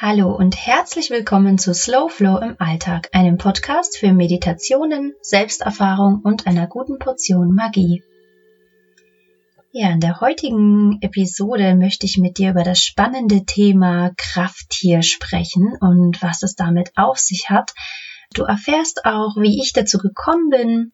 Hallo 0.00 0.32
und 0.32 0.54
herzlich 0.54 1.10
willkommen 1.10 1.58
zu 1.58 1.74
Slow 1.74 2.08
Flow 2.08 2.38
im 2.38 2.54
Alltag, 2.60 3.08
einem 3.10 3.36
Podcast 3.36 3.98
für 3.98 4.12
Meditationen, 4.12 5.14
Selbsterfahrung 5.22 6.20
und 6.22 6.46
einer 6.46 6.68
guten 6.68 7.00
Portion 7.00 7.52
Magie. 7.52 8.04
Ja, 9.72 9.90
in 9.90 9.98
der 9.98 10.20
heutigen 10.20 10.98
Episode 11.00 11.74
möchte 11.74 12.06
ich 12.06 12.16
mit 12.16 12.38
dir 12.38 12.50
über 12.50 12.62
das 12.62 12.80
spannende 12.84 13.44
Thema 13.44 14.12
Krafttier 14.16 15.02
sprechen 15.02 15.76
und 15.80 16.22
was 16.22 16.44
es 16.44 16.54
damit 16.54 16.92
auf 16.94 17.18
sich 17.18 17.50
hat. 17.50 17.72
Du 18.34 18.44
erfährst 18.44 19.04
auch, 19.04 19.34
wie 19.36 19.60
ich 19.60 19.72
dazu 19.72 19.98
gekommen 19.98 20.48
bin, 20.48 20.92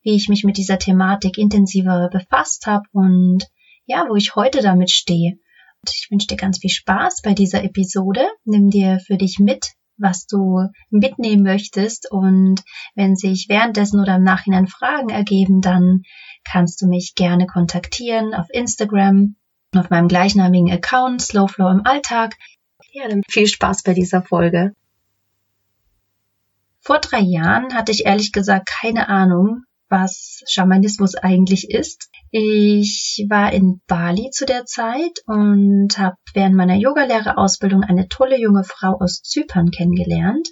wie 0.00 0.16
ich 0.16 0.30
mich 0.30 0.44
mit 0.44 0.56
dieser 0.56 0.78
Thematik 0.78 1.36
intensiver 1.36 2.08
befasst 2.10 2.64
habe 2.64 2.84
und 2.92 3.46
ja, 3.84 4.06
wo 4.08 4.16
ich 4.16 4.36
heute 4.36 4.62
damit 4.62 4.90
stehe. 4.90 5.38
Ich 5.86 6.08
wünsche 6.10 6.26
dir 6.26 6.36
ganz 6.36 6.58
viel 6.58 6.70
Spaß 6.70 7.22
bei 7.22 7.34
dieser 7.34 7.62
Episode. 7.64 8.26
Nimm 8.44 8.70
dir 8.70 8.98
für 9.00 9.16
dich 9.16 9.38
mit, 9.38 9.72
was 9.96 10.26
du 10.26 10.68
mitnehmen 10.90 11.42
möchtest. 11.42 12.10
Und 12.10 12.62
wenn 12.94 13.16
sich 13.16 13.46
währenddessen 13.48 14.00
oder 14.00 14.16
im 14.16 14.24
Nachhinein 14.24 14.66
Fragen 14.66 15.08
ergeben, 15.08 15.60
dann 15.60 16.02
kannst 16.44 16.82
du 16.82 16.86
mich 16.86 17.14
gerne 17.14 17.46
kontaktieren 17.46 18.34
auf 18.34 18.46
Instagram, 18.50 19.36
auf 19.74 19.90
meinem 19.90 20.08
gleichnamigen 20.08 20.70
Account, 20.70 21.22
Slowflow 21.22 21.68
im 21.70 21.86
Alltag. 21.86 22.36
Ja, 22.92 23.08
dann 23.08 23.22
viel 23.28 23.46
Spaß 23.46 23.82
bei 23.82 23.94
dieser 23.94 24.22
Folge. 24.22 24.74
Vor 26.80 27.00
drei 27.00 27.20
Jahren 27.20 27.74
hatte 27.74 27.92
ich 27.92 28.06
ehrlich 28.06 28.32
gesagt 28.32 28.66
keine 28.66 29.08
Ahnung, 29.08 29.64
was 29.90 30.42
Schamanismus 30.48 31.14
eigentlich 31.16 31.70
ist. 31.70 32.08
Ich 32.30 33.24
war 33.30 33.52
in 33.52 33.80
Bali 33.86 34.30
zu 34.30 34.44
der 34.44 34.66
Zeit 34.66 35.22
und 35.26 35.98
habe 35.98 36.16
während 36.34 36.56
meiner 36.56 36.76
Yogalehrerausbildung 36.76 37.82
eine 37.82 38.08
tolle 38.08 38.38
junge 38.38 38.64
Frau 38.64 38.98
aus 39.00 39.22
Zypern 39.22 39.70
kennengelernt. 39.70 40.48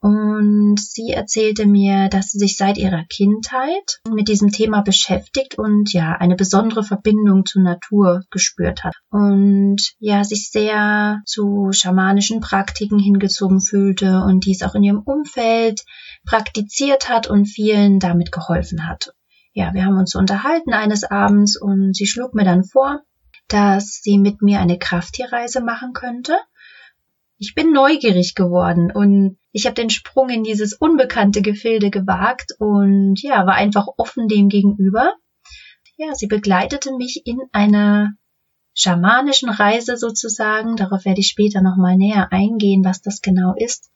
Und 0.00 0.76
sie 0.78 1.10
erzählte 1.10 1.66
mir, 1.66 2.08
dass 2.10 2.30
sie 2.30 2.38
sich 2.38 2.58
seit 2.58 2.76
ihrer 2.76 3.04
Kindheit 3.08 4.00
mit 4.08 4.28
diesem 4.28 4.50
Thema 4.50 4.82
beschäftigt 4.82 5.58
und 5.58 5.92
ja, 5.92 6.12
eine 6.12 6.36
besondere 6.36 6.84
Verbindung 6.84 7.46
zur 7.46 7.62
Natur 7.62 8.22
gespürt 8.30 8.84
hat. 8.84 8.94
Und 9.10 9.94
ja, 9.98 10.22
sich 10.22 10.50
sehr 10.50 11.22
zu 11.24 11.70
schamanischen 11.72 12.40
Praktiken 12.40 12.98
hingezogen 12.98 13.60
fühlte 13.60 14.22
und 14.22 14.44
dies 14.44 14.62
auch 14.62 14.74
in 14.74 14.82
ihrem 14.82 15.00
Umfeld 15.00 15.82
praktiziert 16.26 17.08
hat 17.08 17.26
und 17.26 17.46
vielen 17.46 17.98
damit 17.98 18.30
geholfen 18.30 18.86
hat. 18.86 19.12
Ja, 19.56 19.72
wir 19.72 19.86
haben 19.86 19.96
uns 19.96 20.14
unterhalten 20.14 20.74
eines 20.74 21.02
Abends 21.02 21.58
und 21.58 21.96
sie 21.96 22.06
schlug 22.06 22.34
mir 22.34 22.44
dann 22.44 22.62
vor, 22.62 23.00
dass 23.48 24.02
sie 24.02 24.18
mit 24.18 24.42
mir 24.42 24.60
eine 24.60 24.78
Krafttierreise 24.78 25.62
machen 25.62 25.94
könnte. 25.94 26.36
Ich 27.38 27.54
bin 27.54 27.72
neugierig 27.72 28.34
geworden 28.34 28.92
und 28.92 29.38
ich 29.52 29.64
habe 29.64 29.72
den 29.72 29.88
Sprung 29.88 30.28
in 30.28 30.44
dieses 30.44 30.74
unbekannte 30.74 31.40
Gefilde 31.40 31.88
gewagt 31.88 32.52
und 32.58 33.16
ja, 33.22 33.46
war 33.46 33.54
einfach 33.54 33.86
offen 33.96 34.28
dem 34.28 34.50
gegenüber. 34.50 35.14
Ja, 35.96 36.14
sie 36.14 36.26
begleitete 36.26 36.94
mich 36.94 37.22
in 37.24 37.40
einer 37.52 38.12
schamanischen 38.74 39.48
Reise 39.48 39.96
sozusagen. 39.96 40.76
Darauf 40.76 41.06
werde 41.06 41.20
ich 41.20 41.28
später 41.28 41.62
nochmal 41.62 41.96
näher 41.96 42.30
eingehen, 42.30 42.84
was 42.84 43.00
das 43.00 43.22
genau 43.22 43.54
ist 43.56 43.90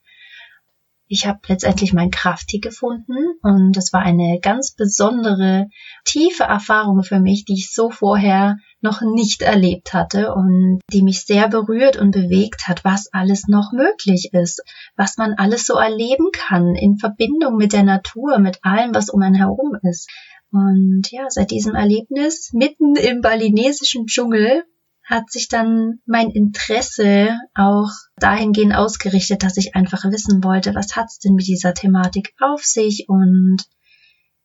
ich 1.11 1.27
habe 1.27 1.41
letztendlich 1.48 1.92
mein 1.92 2.12
Krafttier 2.12 2.61
gefunden 2.61 3.16
und 3.42 3.77
das 3.77 3.92
war 3.92 4.00
eine 4.00 4.39
ganz 4.41 4.77
besondere, 4.77 5.67
tiefe 6.05 6.44
Erfahrung 6.44 7.02
für 7.02 7.19
mich, 7.19 7.44
die 7.44 7.55
ich 7.55 7.75
so 7.75 7.91
vorher 7.91 8.58
noch 8.80 9.00
nicht 9.02 9.42
erlebt 9.42 9.92
hatte 9.92 10.33
und 10.33 10.78
die 10.92 11.02
mich 11.02 11.27
sehr 11.27 11.48
berührt 11.48 11.97
und 11.97 12.12
bewegt 12.12 12.69
hat, 12.69 12.84
was 12.84 13.12
alles 13.12 13.48
noch 13.48 13.72
möglich 13.72 14.30
ist, 14.33 14.62
was 14.97 15.19
man 15.19 15.34
alles 15.34 15.67
so 15.67 15.75
erleben 15.75 16.28
kann 16.33 16.77
in 16.77 16.97
Verbindung 16.97 17.56
mit 17.56 17.72
der 17.72 17.83
Natur, 17.83 18.39
mit 18.39 18.61
allem, 18.62 18.95
was 18.95 19.08
um 19.08 19.20
einen 19.20 19.34
herum 19.34 19.77
ist. 19.83 20.08
Und 20.52 21.11
ja, 21.11 21.24
seit 21.29 21.51
diesem 21.51 21.74
Erlebnis 21.74 22.52
mitten 22.52 22.95
im 22.95 23.20
balinesischen 23.20 24.06
Dschungel 24.06 24.62
hat 25.05 25.30
sich 25.30 25.48
dann 25.48 26.00
mein 26.06 26.30
Interesse 26.30 27.36
auch 27.55 27.90
dahingehend 28.16 28.74
ausgerichtet, 28.74 29.42
dass 29.42 29.56
ich 29.56 29.74
einfach 29.74 30.05
wissen 30.05 30.44
wollte, 30.44 30.74
was 30.74 30.94
hat's 30.94 31.18
denn 31.18 31.34
mit 31.34 31.46
dieser 31.46 31.74
Thematik 31.74 32.33
auf 32.40 32.62
sich? 32.62 33.06
Und 33.08 33.64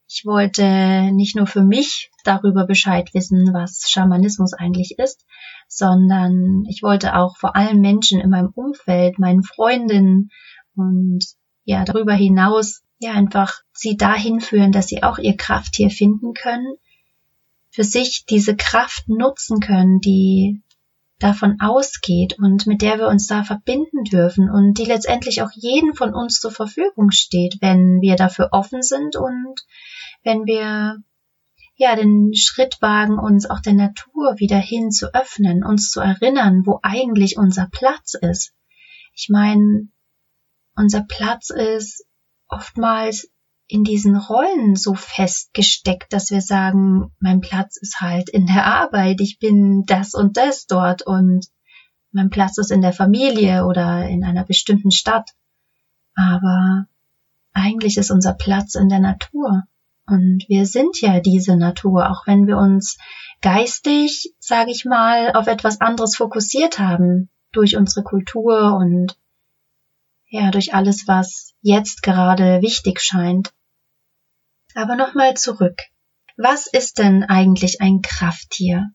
ich 0.07 0.23
wollte 0.25 1.11
nicht 1.13 1.35
nur 1.35 1.47
für 1.47 1.63
mich 1.63 2.09
darüber 2.23 2.65
Bescheid 2.65 3.09
wissen, 3.13 3.53
was 3.53 3.85
Schamanismus 3.89 4.53
eigentlich 4.53 4.95
ist, 4.97 5.25
sondern 5.67 6.63
ich 6.69 6.81
wollte 6.81 7.15
auch 7.15 7.37
vor 7.37 7.55
allem 7.55 7.79
Menschen 7.79 8.19
in 8.19 8.29
meinem 8.29 8.51
Umfeld, 8.53 9.19
meinen 9.19 9.43
Freundinnen 9.43 10.29
und 10.75 11.23
ja, 11.63 11.83
darüber 11.83 12.13
hinaus 12.13 12.83
ja 12.99 13.11
einfach 13.11 13.61
sie 13.73 13.97
dahin 13.97 14.39
führen, 14.39 14.71
dass 14.71 14.87
sie 14.87 15.03
auch 15.03 15.17
ihr 15.17 15.35
Krafttier 15.35 15.89
finden 15.89 16.33
können 16.33 16.75
für 17.75 17.83
sich 17.83 18.25
diese 18.25 18.55
Kraft 18.55 19.09
nutzen 19.09 19.59
können, 19.59 19.99
die 19.99 20.63
davon 21.19 21.57
ausgeht 21.59 22.39
und 22.39 22.67
mit 22.67 22.81
der 22.81 22.99
wir 22.99 23.09
uns 23.09 23.27
da 23.27 23.43
verbinden 23.43 24.05
dürfen 24.05 24.49
und 24.49 24.77
die 24.77 24.85
letztendlich 24.85 25.41
auch 25.41 25.51
jeden 25.53 25.93
von 25.93 26.13
uns 26.13 26.39
zur 26.39 26.51
Verfügung 26.51 27.11
steht, 27.11 27.57
wenn 27.59 27.99
wir 27.99 28.15
dafür 28.15 28.49
offen 28.53 28.81
sind 28.81 29.17
und 29.17 29.55
wenn 30.23 30.45
wir 30.45 31.03
ja 31.75 31.95
den 31.97 32.33
Schritt 32.33 32.77
wagen, 32.81 33.19
uns 33.19 33.45
auch 33.49 33.59
der 33.59 33.73
Natur 33.73 34.35
wieder 34.37 34.57
hin 34.57 34.89
zu 34.89 35.13
öffnen, 35.13 35.65
uns 35.65 35.89
zu 35.89 35.99
erinnern, 35.99 36.65
wo 36.65 36.79
eigentlich 36.81 37.37
unser 37.37 37.67
Platz 37.69 38.13
ist. 38.13 38.53
Ich 39.13 39.27
meine, 39.29 39.89
unser 40.77 41.01
Platz 41.01 41.49
ist 41.49 42.05
oftmals 42.47 43.29
in 43.67 43.83
diesen 43.83 44.15
Rollen 44.15 44.75
so 44.75 44.93
festgesteckt, 44.93 46.13
dass 46.13 46.29
wir 46.29 46.41
sagen, 46.41 47.11
mein 47.19 47.41
Platz 47.41 47.77
ist 47.77 47.99
halt 47.99 48.29
in 48.29 48.45
der 48.45 48.65
Arbeit, 48.65 49.21
ich 49.21 49.39
bin 49.39 49.83
das 49.85 50.13
und 50.13 50.37
das 50.37 50.67
dort 50.67 51.01
und 51.01 51.47
mein 52.11 52.29
Platz 52.29 52.57
ist 52.57 52.71
in 52.71 52.81
der 52.81 52.93
Familie 52.93 53.65
oder 53.65 54.07
in 54.07 54.23
einer 54.23 54.45
bestimmten 54.45 54.91
Stadt. 54.91 55.31
Aber 56.15 56.85
eigentlich 57.53 57.97
ist 57.97 58.11
unser 58.11 58.33
Platz 58.33 58.75
in 58.75 58.87
der 58.87 58.99
Natur. 58.99 59.63
Und 60.07 60.45
wir 60.47 60.65
sind 60.65 61.01
ja 61.01 61.19
diese 61.19 61.57
Natur, 61.57 62.09
auch 62.09 62.27
wenn 62.27 62.47
wir 62.47 62.57
uns 62.57 62.97
geistig, 63.41 64.33
sage 64.39 64.71
ich 64.71 64.85
mal, 64.85 65.33
auf 65.33 65.47
etwas 65.47 65.81
anderes 65.81 66.15
fokussiert 66.15 66.79
haben 66.79 67.29
durch 67.51 67.75
unsere 67.75 68.03
Kultur 68.03 68.77
und 68.77 69.17
ja, 70.35 70.51
durch 70.51 70.73
alles, 70.73 71.07
was 71.07 71.53
jetzt 71.61 72.01
gerade 72.01 72.61
wichtig 72.61 72.99
scheint. 72.99 73.53
Aber 74.73 74.97
nochmal 74.97 75.35
zurück. 75.35 75.79
Was 76.35 76.67
ist 76.67 76.99
denn 76.99 77.23
eigentlich 77.23 77.79
ein 77.79 78.01
Krafttier? 78.01 78.89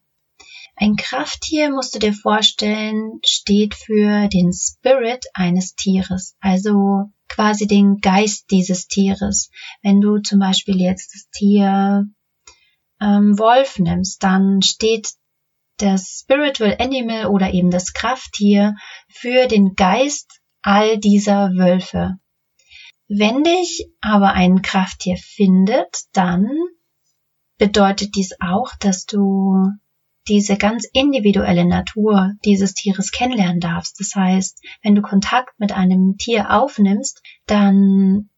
Ein 0.76 0.96
Krafttier, 0.96 1.70
musst 1.70 1.94
du 1.94 1.98
dir 1.98 2.12
vorstellen, 2.12 3.20
steht 3.24 3.74
für 3.74 4.28
den 4.28 4.52
Spirit 4.52 5.24
eines 5.32 5.74
Tieres, 5.74 6.36
also 6.40 7.10
quasi 7.28 7.66
den 7.66 8.00
Geist 8.02 8.50
dieses 8.50 8.86
Tieres. 8.86 9.50
Wenn 9.82 10.02
du 10.02 10.18
zum 10.18 10.40
Beispiel 10.40 10.78
jetzt 10.78 11.14
das 11.14 11.30
Tier 11.30 12.04
ähm, 13.00 13.38
Wolf 13.38 13.78
nimmst, 13.78 14.22
dann 14.22 14.60
steht 14.60 15.08
das 15.78 16.20
Spiritual 16.20 16.76
Animal 16.78 17.26
oder 17.26 17.54
eben 17.54 17.70
das 17.70 17.94
Krafttier 17.94 18.74
für 19.08 19.46
den 19.46 19.74
Geist 19.74 20.39
all 20.62 20.98
dieser 20.98 21.50
Wölfe. 21.50 22.18
Wenn 23.08 23.42
dich 23.42 23.88
aber 24.00 24.32
ein 24.34 24.62
Krafttier 24.62 25.16
findet, 25.16 26.04
dann 26.12 26.48
bedeutet 27.58 28.14
dies 28.14 28.34
auch, 28.40 28.74
dass 28.78 29.04
du 29.04 29.66
diese 30.28 30.56
ganz 30.56 30.86
individuelle 30.92 31.66
Natur 31.66 32.32
dieses 32.44 32.74
Tieres 32.74 33.10
kennenlernen 33.10 33.60
darfst. 33.60 33.98
Das 33.98 34.14
heißt, 34.14 34.62
wenn 34.82 34.94
du 34.94 35.02
Kontakt 35.02 35.58
mit 35.58 35.72
einem 35.72 36.16
Tier 36.18 36.52
aufnimmst, 36.52 37.20
dann 37.46 38.30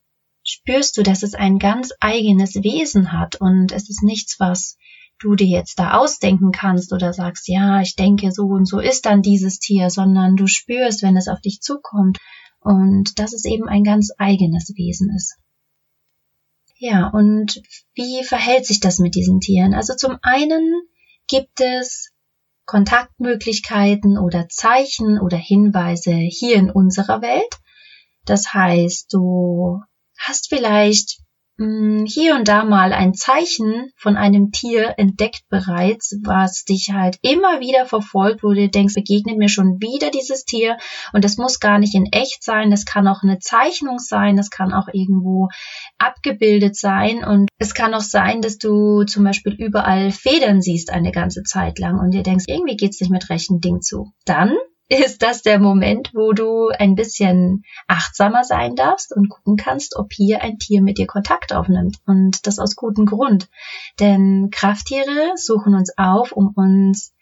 spürst 0.44 0.96
du, 0.96 1.02
dass 1.02 1.22
es 1.22 1.34
ein 1.34 1.58
ganz 1.58 1.92
eigenes 2.00 2.54
Wesen 2.54 3.12
hat 3.12 3.36
und 3.36 3.72
es 3.72 3.90
ist 3.90 4.02
nichts, 4.02 4.40
was 4.40 4.76
du 5.22 5.34
dir 5.36 5.46
jetzt 5.46 5.78
da 5.78 5.98
ausdenken 5.98 6.52
kannst 6.52 6.92
oder 6.92 7.12
sagst, 7.12 7.48
ja, 7.48 7.80
ich 7.80 7.96
denke, 7.96 8.32
so 8.32 8.44
und 8.44 8.66
so 8.66 8.80
ist 8.80 9.06
dann 9.06 9.22
dieses 9.22 9.58
Tier, 9.58 9.90
sondern 9.90 10.36
du 10.36 10.46
spürst, 10.46 11.02
wenn 11.02 11.16
es 11.16 11.28
auf 11.28 11.40
dich 11.40 11.60
zukommt, 11.60 12.18
und 12.60 13.18
dass 13.18 13.32
es 13.32 13.44
eben 13.44 13.68
ein 13.68 13.82
ganz 13.82 14.10
eigenes 14.18 14.72
Wesen 14.76 15.12
ist. 15.16 15.36
Ja, 16.78 17.08
und 17.08 17.62
wie 17.94 18.24
verhält 18.24 18.66
sich 18.66 18.80
das 18.80 18.98
mit 18.98 19.14
diesen 19.14 19.40
Tieren? 19.40 19.74
Also 19.74 19.94
zum 19.94 20.16
einen 20.22 20.82
gibt 21.28 21.60
es 21.60 22.10
Kontaktmöglichkeiten 22.66 24.18
oder 24.18 24.48
Zeichen 24.48 25.20
oder 25.20 25.36
Hinweise 25.36 26.12
hier 26.12 26.56
in 26.56 26.70
unserer 26.70 27.22
Welt. 27.22 27.58
Das 28.24 28.54
heißt, 28.54 29.12
du 29.12 29.80
hast 30.16 30.48
vielleicht 30.48 31.21
mh, 31.62 32.04
hier 32.06 32.34
und 32.34 32.48
da 32.48 32.64
mal 32.64 32.92
ein 32.92 33.14
Zeichen 33.14 33.90
von 33.96 34.16
einem 34.16 34.50
Tier 34.50 34.94
entdeckt 34.96 35.42
bereits, 35.48 36.18
was 36.22 36.64
dich 36.64 36.90
halt 36.92 37.18
immer 37.22 37.60
wieder 37.60 37.86
verfolgt, 37.86 38.42
wo 38.42 38.52
du 38.52 38.68
denkst, 38.68 38.94
begegnet 38.94 39.38
mir 39.38 39.48
schon 39.48 39.80
wieder 39.80 40.10
dieses 40.10 40.44
Tier 40.44 40.76
und 41.12 41.24
das 41.24 41.36
muss 41.36 41.60
gar 41.60 41.78
nicht 41.78 41.94
in 41.94 42.06
echt 42.06 42.42
sein, 42.42 42.70
das 42.70 42.84
kann 42.84 43.08
auch 43.08 43.22
eine 43.22 43.38
Zeichnung 43.38 43.98
sein, 43.98 44.36
das 44.36 44.50
kann 44.50 44.72
auch 44.72 44.88
irgendwo 44.92 45.48
abgebildet 45.98 46.76
sein 46.76 47.24
und 47.24 47.48
es 47.58 47.74
kann 47.74 47.94
auch 47.94 48.00
sein, 48.00 48.40
dass 48.40 48.58
du 48.58 49.04
zum 49.04 49.24
Beispiel 49.24 49.54
überall 49.54 50.10
Federn 50.10 50.60
siehst 50.60 50.90
eine 50.90 51.12
ganze 51.12 51.42
Zeit 51.42 51.78
lang 51.78 51.98
und 51.98 52.10
dir 52.12 52.22
denkst, 52.22 52.44
irgendwie 52.48 52.76
geht's 52.76 53.00
nicht 53.00 53.10
mit 53.10 53.30
rechten 53.30 53.60
Ding 53.60 53.80
zu. 53.80 54.12
Dann 54.24 54.56
ist 54.92 55.22
das 55.22 55.42
der 55.42 55.58
Moment, 55.58 56.10
wo 56.12 56.32
du 56.32 56.68
ein 56.68 56.94
bisschen 56.94 57.64
achtsamer 57.88 58.44
sein 58.44 58.76
darfst 58.76 59.14
und 59.14 59.28
gucken 59.28 59.56
kannst, 59.56 59.96
ob 59.96 60.12
hier 60.12 60.42
ein 60.42 60.58
Tier 60.58 60.82
mit 60.82 60.98
dir 60.98 61.06
Kontakt 61.06 61.52
aufnimmt. 61.52 61.96
Und 62.06 62.46
das 62.46 62.58
aus 62.58 62.76
gutem 62.76 63.06
Grund. 63.06 63.48
Denn 64.00 64.50
Krafttiere 64.50 65.32
suchen 65.36 65.74
uns 65.74 65.92
auf, 65.96 66.32
um 66.32 66.52
uns 66.54 67.14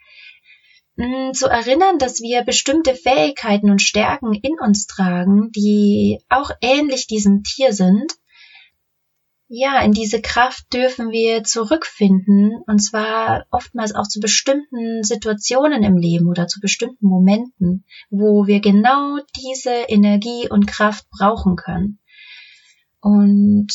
hm, 0.96 1.32
zu 1.32 1.46
erinnern, 1.46 1.98
dass 1.98 2.20
wir 2.20 2.42
bestimmte 2.42 2.94
Fähigkeiten 2.94 3.70
und 3.70 3.80
Stärken 3.80 4.34
in 4.34 4.58
uns 4.60 4.86
tragen, 4.86 5.50
die 5.52 6.18
auch 6.28 6.50
ähnlich 6.60 7.06
diesem 7.06 7.44
Tier 7.44 7.72
sind 7.72 8.14
ja, 9.52 9.80
in 9.82 9.90
diese 9.90 10.22
Kraft 10.22 10.72
dürfen 10.72 11.10
wir 11.10 11.42
zurückfinden 11.42 12.62
und 12.68 12.78
zwar 12.78 13.46
oftmals 13.50 13.92
auch 13.96 14.06
zu 14.06 14.20
bestimmten 14.20 15.02
Situationen 15.02 15.82
im 15.82 15.96
Leben 15.96 16.28
oder 16.28 16.46
zu 16.46 16.60
bestimmten 16.60 17.08
Momenten, 17.08 17.84
wo 18.10 18.46
wir 18.46 18.60
genau 18.60 19.18
diese 19.36 19.72
Energie 19.72 20.48
und 20.48 20.68
Kraft 20.68 21.10
brauchen 21.10 21.56
können. 21.56 21.98
Und 23.00 23.66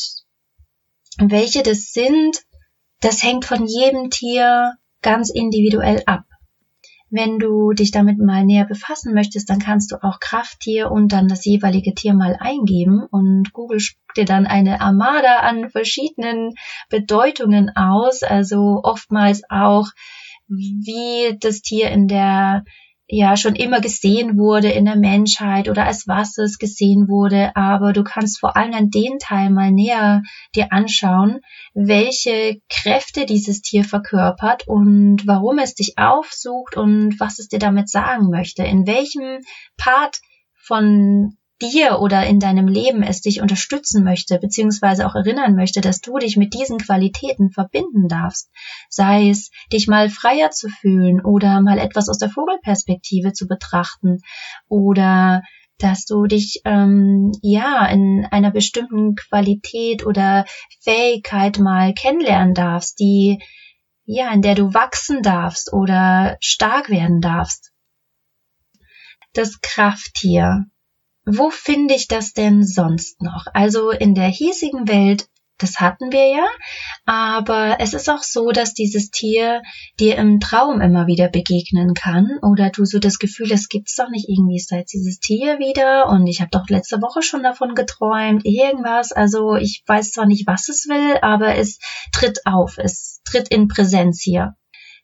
welche 1.18 1.62
das 1.62 1.92
sind, 1.92 2.38
das 3.02 3.22
hängt 3.22 3.44
von 3.44 3.66
jedem 3.66 4.08
Tier 4.08 4.78
ganz 5.02 5.28
individuell 5.28 6.02
ab. 6.06 6.24
Wenn 7.16 7.38
du 7.38 7.72
dich 7.72 7.92
damit 7.92 8.18
mal 8.18 8.44
näher 8.44 8.66
befassen 8.66 9.14
möchtest, 9.14 9.48
dann 9.48 9.58
kannst 9.58 9.90
du 9.90 9.96
auch 10.02 10.20
Krafttier 10.20 10.90
und 10.90 11.12
dann 11.12 11.28
das 11.28 11.46
jeweilige 11.46 11.94
Tier 11.94 12.12
mal 12.12 12.36
eingeben 12.38 13.06
und 13.10 13.54
Google 13.54 13.80
spuckt 13.80 14.18
dir 14.18 14.26
dann 14.26 14.46
eine 14.46 14.82
Armada 14.82 15.38
an 15.38 15.70
verschiedenen 15.70 16.52
Bedeutungen 16.90 17.70
aus, 17.74 18.22
also 18.22 18.80
oftmals 18.82 19.42
auch 19.48 19.86
wie 20.46 21.38
das 21.40 21.62
Tier 21.62 21.90
in 21.90 22.06
der 22.06 22.64
ja 23.08 23.36
schon 23.36 23.54
immer 23.54 23.80
gesehen 23.80 24.36
wurde 24.36 24.68
in 24.68 24.84
der 24.84 24.96
Menschheit 24.96 25.68
oder 25.68 25.86
als 25.86 26.08
was 26.08 26.38
es 26.38 26.58
gesehen 26.58 27.08
wurde, 27.08 27.54
aber 27.54 27.92
du 27.92 28.02
kannst 28.02 28.40
vor 28.40 28.56
allem 28.56 28.74
an 28.74 28.90
den 28.90 29.18
Teil 29.18 29.50
mal 29.50 29.70
näher 29.70 30.22
dir 30.54 30.72
anschauen, 30.72 31.40
welche 31.74 32.60
Kräfte 32.68 33.26
dieses 33.26 33.62
Tier 33.62 33.84
verkörpert 33.84 34.66
und 34.66 35.26
warum 35.26 35.58
es 35.58 35.74
dich 35.74 35.94
aufsucht 35.96 36.76
und 36.76 37.18
was 37.20 37.38
es 37.38 37.48
dir 37.48 37.60
damit 37.60 37.88
sagen 37.88 38.28
möchte, 38.30 38.64
in 38.64 38.86
welchem 38.86 39.40
Part 39.76 40.18
von 40.54 41.36
dir 41.62 42.00
oder 42.00 42.26
in 42.26 42.38
deinem 42.38 42.68
Leben 42.68 43.02
es 43.02 43.20
dich 43.20 43.40
unterstützen 43.40 44.04
möchte, 44.04 44.38
beziehungsweise 44.38 45.06
auch 45.06 45.14
erinnern 45.14 45.54
möchte, 45.54 45.80
dass 45.80 46.00
du 46.00 46.18
dich 46.18 46.36
mit 46.36 46.54
diesen 46.54 46.78
Qualitäten 46.78 47.50
verbinden 47.50 48.08
darfst. 48.08 48.50
Sei 48.88 49.30
es, 49.30 49.50
dich 49.72 49.86
mal 49.86 50.10
freier 50.10 50.50
zu 50.50 50.68
fühlen 50.68 51.24
oder 51.24 51.60
mal 51.60 51.78
etwas 51.78 52.08
aus 52.08 52.18
der 52.18 52.30
Vogelperspektive 52.30 53.32
zu 53.32 53.46
betrachten 53.46 54.18
oder 54.68 55.42
dass 55.78 56.04
du 56.06 56.24
dich 56.24 56.62
ähm, 56.64 57.32
ja 57.42 57.86
in 57.86 58.26
einer 58.30 58.50
bestimmten 58.50 59.14
Qualität 59.14 60.06
oder 60.06 60.46
Fähigkeit 60.82 61.58
mal 61.58 61.92
kennenlernen 61.92 62.54
darfst, 62.54 62.98
die 62.98 63.42
ja 64.04 64.32
in 64.32 64.40
der 64.40 64.54
du 64.54 64.72
wachsen 64.72 65.22
darfst 65.22 65.72
oder 65.72 66.36
stark 66.40 66.88
werden 66.88 67.20
darfst. 67.20 67.72
Das 69.34 69.60
Krafttier 69.60 70.64
wo 71.26 71.50
finde 71.50 71.94
ich 71.94 72.06
das 72.06 72.32
denn 72.32 72.64
sonst 72.64 73.20
noch? 73.20 73.46
Also 73.52 73.90
in 73.90 74.14
der 74.14 74.28
hiesigen 74.28 74.88
Welt, 74.88 75.28
das 75.58 75.80
hatten 75.80 76.12
wir 76.12 76.28
ja, 76.28 76.46
aber 77.06 77.78
es 77.80 77.94
ist 77.94 78.08
auch 78.10 78.22
so, 78.22 78.50
dass 78.50 78.74
dieses 78.74 79.10
Tier 79.10 79.62
dir 79.98 80.16
im 80.16 80.38
Traum 80.38 80.80
immer 80.80 81.06
wieder 81.06 81.28
begegnen 81.28 81.94
kann 81.94 82.38
oder 82.42 82.70
du 82.70 82.84
so 82.84 82.98
das 82.98 83.18
Gefühl, 83.18 83.50
es 83.50 83.68
gibt's 83.68 83.96
doch 83.96 84.10
nicht 84.10 84.28
irgendwie 84.28 84.58
seit 84.58 84.92
dieses 84.92 85.18
Tier 85.18 85.58
wieder 85.58 86.08
und 86.10 86.26
ich 86.26 86.40
habe 86.40 86.50
doch 86.52 86.68
letzte 86.68 87.00
Woche 87.02 87.22
schon 87.22 87.42
davon 87.42 87.74
geträumt, 87.74 88.44
irgendwas. 88.44 89.12
Also 89.12 89.56
ich 89.56 89.82
weiß 89.86 90.12
zwar 90.12 90.26
nicht, 90.26 90.46
was 90.46 90.68
es 90.68 90.86
will, 90.88 91.18
aber 91.22 91.56
es 91.56 91.78
tritt 92.12 92.40
auf, 92.44 92.76
es 92.78 93.20
tritt 93.24 93.48
in 93.48 93.66
Präsenz 93.66 94.20
hier 94.22 94.54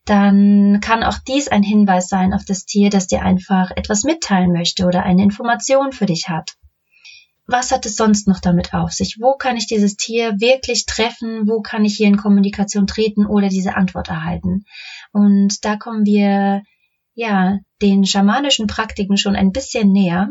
dann 0.04 0.81
kann 0.81 1.04
auch 1.04 1.19
dies 1.26 1.49
ein 1.49 1.62
Hinweis 1.62 2.08
sein 2.08 2.34
auf 2.34 2.44
das 2.44 2.64
Tier, 2.64 2.90
das 2.90 3.06
dir 3.06 3.22
einfach 3.22 3.70
etwas 3.70 4.04
mitteilen 4.04 4.52
möchte 4.52 4.87
oder 4.87 5.04
eine 5.04 5.22
Information 5.22 5.93
für 5.93 6.06
dich 6.06 6.28
hat. 6.28 6.56
Was 7.46 7.72
hat 7.72 7.87
es 7.87 7.96
sonst 7.96 8.28
noch 8.28 8.40
damit 8.40 8.72
auf 8.72 8.93
sich? 8.93 9.19
Wo 9.20 9.37
kann 9.37 9.56
ich 9.56 9.66
dieses 9.66 9.96
Tier 9.96 10.40
wirklich 10.40 10.87
treffen? 10.87 11.49
Wo 11.49 11.60
kann 11.60 11.84
ich 11.84 11.96
hier 11.96 12.06
in 12.06 12.16
Kommunikation 12.16 12.87
treten 12.87 13.26
oder 13.26 13.49
diese 13.49 13.76
Antwort 13.76 14.08
erhalten? 14.08 14.64
Und 15.12 15.64
da 15.64 15.76
kommen 15.76 16.06
wir, 16.06 16.62
ja, 17.14 17.58
den 17.81 18.06
schamanischen 18.06 18.69
Praktiken 18.69 19.16
schon 19.16 19.37
ein 19.37 19.52
bisschen 19.52 19.93
näher. 19.93 20.31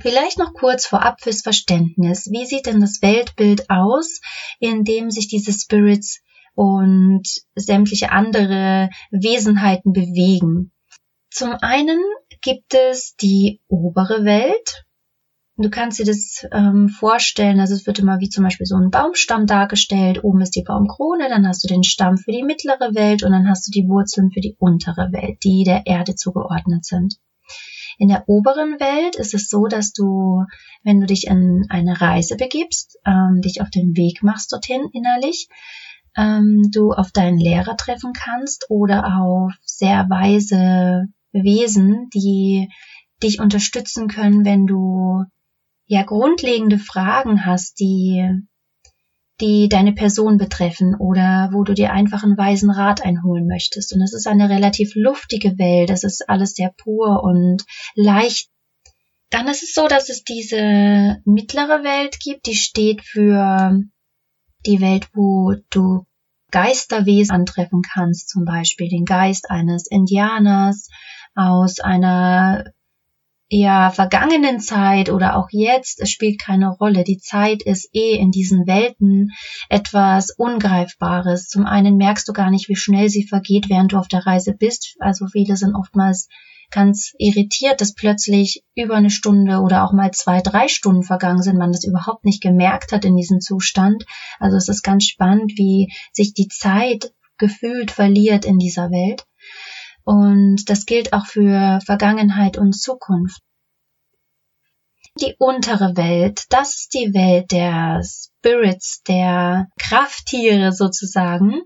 Vielleicht 0.00 0.38
noch 0.38 0.52
kurz 0.52 0.86
vorab 0.86 1.20
fürs 1.20 1.42
Verständnis. 1.42 2.28
Wie 2.30 2.46
sieht 2.46 2.66
denn 2.66 2.80
das 2.80 3.02
Weltbild 3.02 3.68
aus, 3.68 4.20
in 4.60 4.84
dem 4.84 5.10
sich 5.10 5.28
diese 5.28 5.52
Spirits 5.52 6.20
und 6.58 7.22
sämtliche 7.54 8.10
andere 8.10 8.90
Wesenheiten 9.12 9.92
bewegen. 9.92 10.72
Zum 11.30 11.52
einen 11.60 12.00
gibt 12.40 12.74
es 12.74 13.14
die 13.14 13.60
obere 13.68 14.24
Welt. 14.24 14.84
Du 15.56 15.70
kannst 15.70 16.00
dir 16.00 16.04
das 16.04 16.44
ähm, 16.50 16.88
vorstellen, 16.88 17.60
also 17.60 17.74
es 17.74 17.86
wird 17.86 18.00
immer 18.00 18.18
wie 18.18 18.28
zum 18.28 18.42
Beispiel 18.42 18.66
so 18.66 18.74
ein 18.74 18.90
Baumstamm 18.90 19.46
dargestellt. 19.46 20.24
Oben 20.24 20.40
ist 20.40 20.56
die 20.56 20.64
Baumkrone, 20.64 21.28
dann 21.28 21.46
hast 21.46 21.62
du 21.62 21.68
den 21.68 21.84
Stamm 21.84 22.16
für 22.16 22.32
die 22.32 22.42
mittlere 22.42 22.92
Welt 22.92 23.22
und 23.22 23.30
dann 23.30 23.48
hast 23.48 23.68
du 23.68 23.70
die 23.70 23.88
Wurzeln 23.88 24.32
für 24.32 24.40
die 24.40 24.56
untere 24.58 25.12
Welt, 25.12 25.38
die 25.44 25.62
der 25.62 25.86
Erde 25.86 26.16
zugeordnet 26.16 26.84
sind. 26.84 27.20
In 27.98 28.08
der 28.08 28.28
oberen 28.28 28.80
Welt 28.80 29.14
ist 29.14 29.34
es 29.34 29.48
so, 29.48 29.66
dass 29.66 29.92
du, 29.92 30.44
wenn 30.82 31.00
du 31.00 31.06
dich 31.06 31.28
in 31.28 31.66
eine 31.68 32.00
Reise 32.00 32.36
begibst, 32.36 32.98
ähm, 33.06 33.42
dich 33.42 33.60
auf 33.60 33.70
den 33.70 33.96
Weg 33.96 34.24
machst 34.24 34.52
dorthin 34.52 34.88
innerlich, 34.92 35.48
ähm, 36.18 36.68
du 36.72 36.92
auf 36.92 37.12
deinen 37.12 37.38
Lehrer 37.38 37.76
treffen 37.76 38.12
kannst 38.12 38.66
oder 38.68 39.18
auf 39.20 39.52
sehr 39.64 40.10
weise 40.10 41.06
Wesen, 41.32 42.08
die 42.12 42.68
dich 43.22 43.40
unterstützen 43.40 44.08
können, 44.08 44.44
wenn 44.44 44.66
du 44.66 45.24
ja 45.86 46.02
grundlegende 46.02 46.78
Fragen 46.78 47.46
hast, 47.46 47.80
die 47.80 48.28
die 49.40 49.68
deine 49.68 49.92
Person 49.92 50.36
betreffen 50.36 50.96
oder 50.96 51.50
wo 51.52 51.62
du 51.62 51.72
dir 51.72 51.92
einfach 51.92 52.24
einen 52.24 52.36
weisen 52.36 52.70
Rat 52.70 53.04
einholen 53.04 53.46
möchtest. 53.46 53.94
Und 53.94 54.02
es 54.02 54.12
ist 54.12 54.26
eine 54.26 54.48
relativ 54.48 54.96
luftige 54.96 55.56
Welt, 55.58 55.90
das 55.90 56.02
ist 56.02 56.28
alles 56.28 56.54
sehr 56.54 56.72
pur 56.76 57.22
und 57.22 57.64
leicht. 57.94 58.50
Dann 59.30 59.46
ist 59.46 59.62
es 59.62 59.74
so, 59.74 59.86
dass 59.86 60.08
es 60.08 60.24
diese 60.24 61.20
mittlere 61.24 61.84
Welt 61.84 62.18
gibt, 62.18 62.46
die 62.46 62.56
steht 62.56 63.02
für 63.02 63.80
die 64.66 64.80
Welt, 64.80 65.08
wo 65.12 65.54
du 65.70 66.04
Geisterwesen 66.50 67.34
antreffen 67.34 67.82
kannst, 67.82 68.28
zum 68.28 68.44
Beispiel 68.44 68.88
den 68.88 69.04
Geist 69.04 69.50
eines 69.50 69.86
Indianers 69.86 70.88
aus 71.34 71.80
einer 71.80 72.64
ja, 73.50 73.90
vergangenen 73.90 74.60
Zeit 74.60 75.08
oder 75.08 75.36
auch 75.36 75.48
jetzt, 75.50 76.00
es 76.00 76.10
spielt 76.10 76.38
keine 76.38 76.68
Rolle. 76.68 77.02
Die 77.02 77.18
Zeit 77.18 77.62
ist 77.62 77.88
eh 77.94 78.14
in 78.16 78.30
diesen 78.30 78.66
Welten 78.66 79.30
etwas 79.70 80.30
Ungreifbares. 80.36 81.48
Zum 81.48 81.64
einen 81.64 81.96
merkst 81.96 82.28
du 82.28 82.34
gar 82.34 82.50
nicht, 82.50 82.68
wie 82.68 82.76
schnell 82.76 83.08
sie 83.08 83.26
vergeht, 83.26 83.70
während 83.70 83.92
du 83.92 83.96
auf 83.96 84.08
der 84.08 84.26
Reise 84.26 84.52
bist. 84.52 84.96
Also 84.98 85.26
viele 85.28 85.56
sind 85.56 85.74
oftmals 85.74 86.28
ganz 86.70 87.12
irritiert, 87.18 87.80
dass 87.80 87.94
plötzlich 87.94 88.64
über 88.74 88.96
eine 88.96 89.10
Stunde 89.10 89.60
oder 89.60 89.84
auch 89.84 89.92
mal 89.92 90.10
zwei, 90.10 90.40
drei 90.40 90.68
Stunden 90.68 91.02
vergangen 91.02 91.42
sind, 91.42 91.58
man 91.58 91.72
das 91.72 91.84
überhaupt 91.84 92.24
nicht 92.24 92.42
gemerkt 92.42 92.92
hat 92.92 93.04
in 93.04 93.16
diesem 93.16 93.40
Zustand. 93.40 94.04
Also 94.38 94.56
es 94.56 94.68
ist 94.68 94.82
ganz 94.82 95.04
spannend, 95.04 95.52
wie 95.56 95.92
sich 96.12 96.34
die 96.34 96.48
Zeit 96.48 97.12
gefühlt 97.38 97.90
verliert 97.90 98.44
in 98.44 98.58
dieser 98.58 98.90
Welt. 98.90 99.24
Und 100.04 100.70
das 100.70 100.86
gilt 100.86 101.12
auch 101.12 101.26
für 101.26 101.80
Vergangenheit 101.84 102.56
und 102.56 102.72
Zukunft. 102.72 103.40
Die 105.20 105.34
untere 105.38 105.96
Welt, 105.96 106.44
das 106.50 106.76
ist 106.76 106.94
die 106.94 107.12
Welt 107.12 107.50
der 107.50 108.02
Spirits, 108.04 109.02
der 109.02 109.66
Krafttiere 109.78 110.72
sozusagen, 110.72 111.62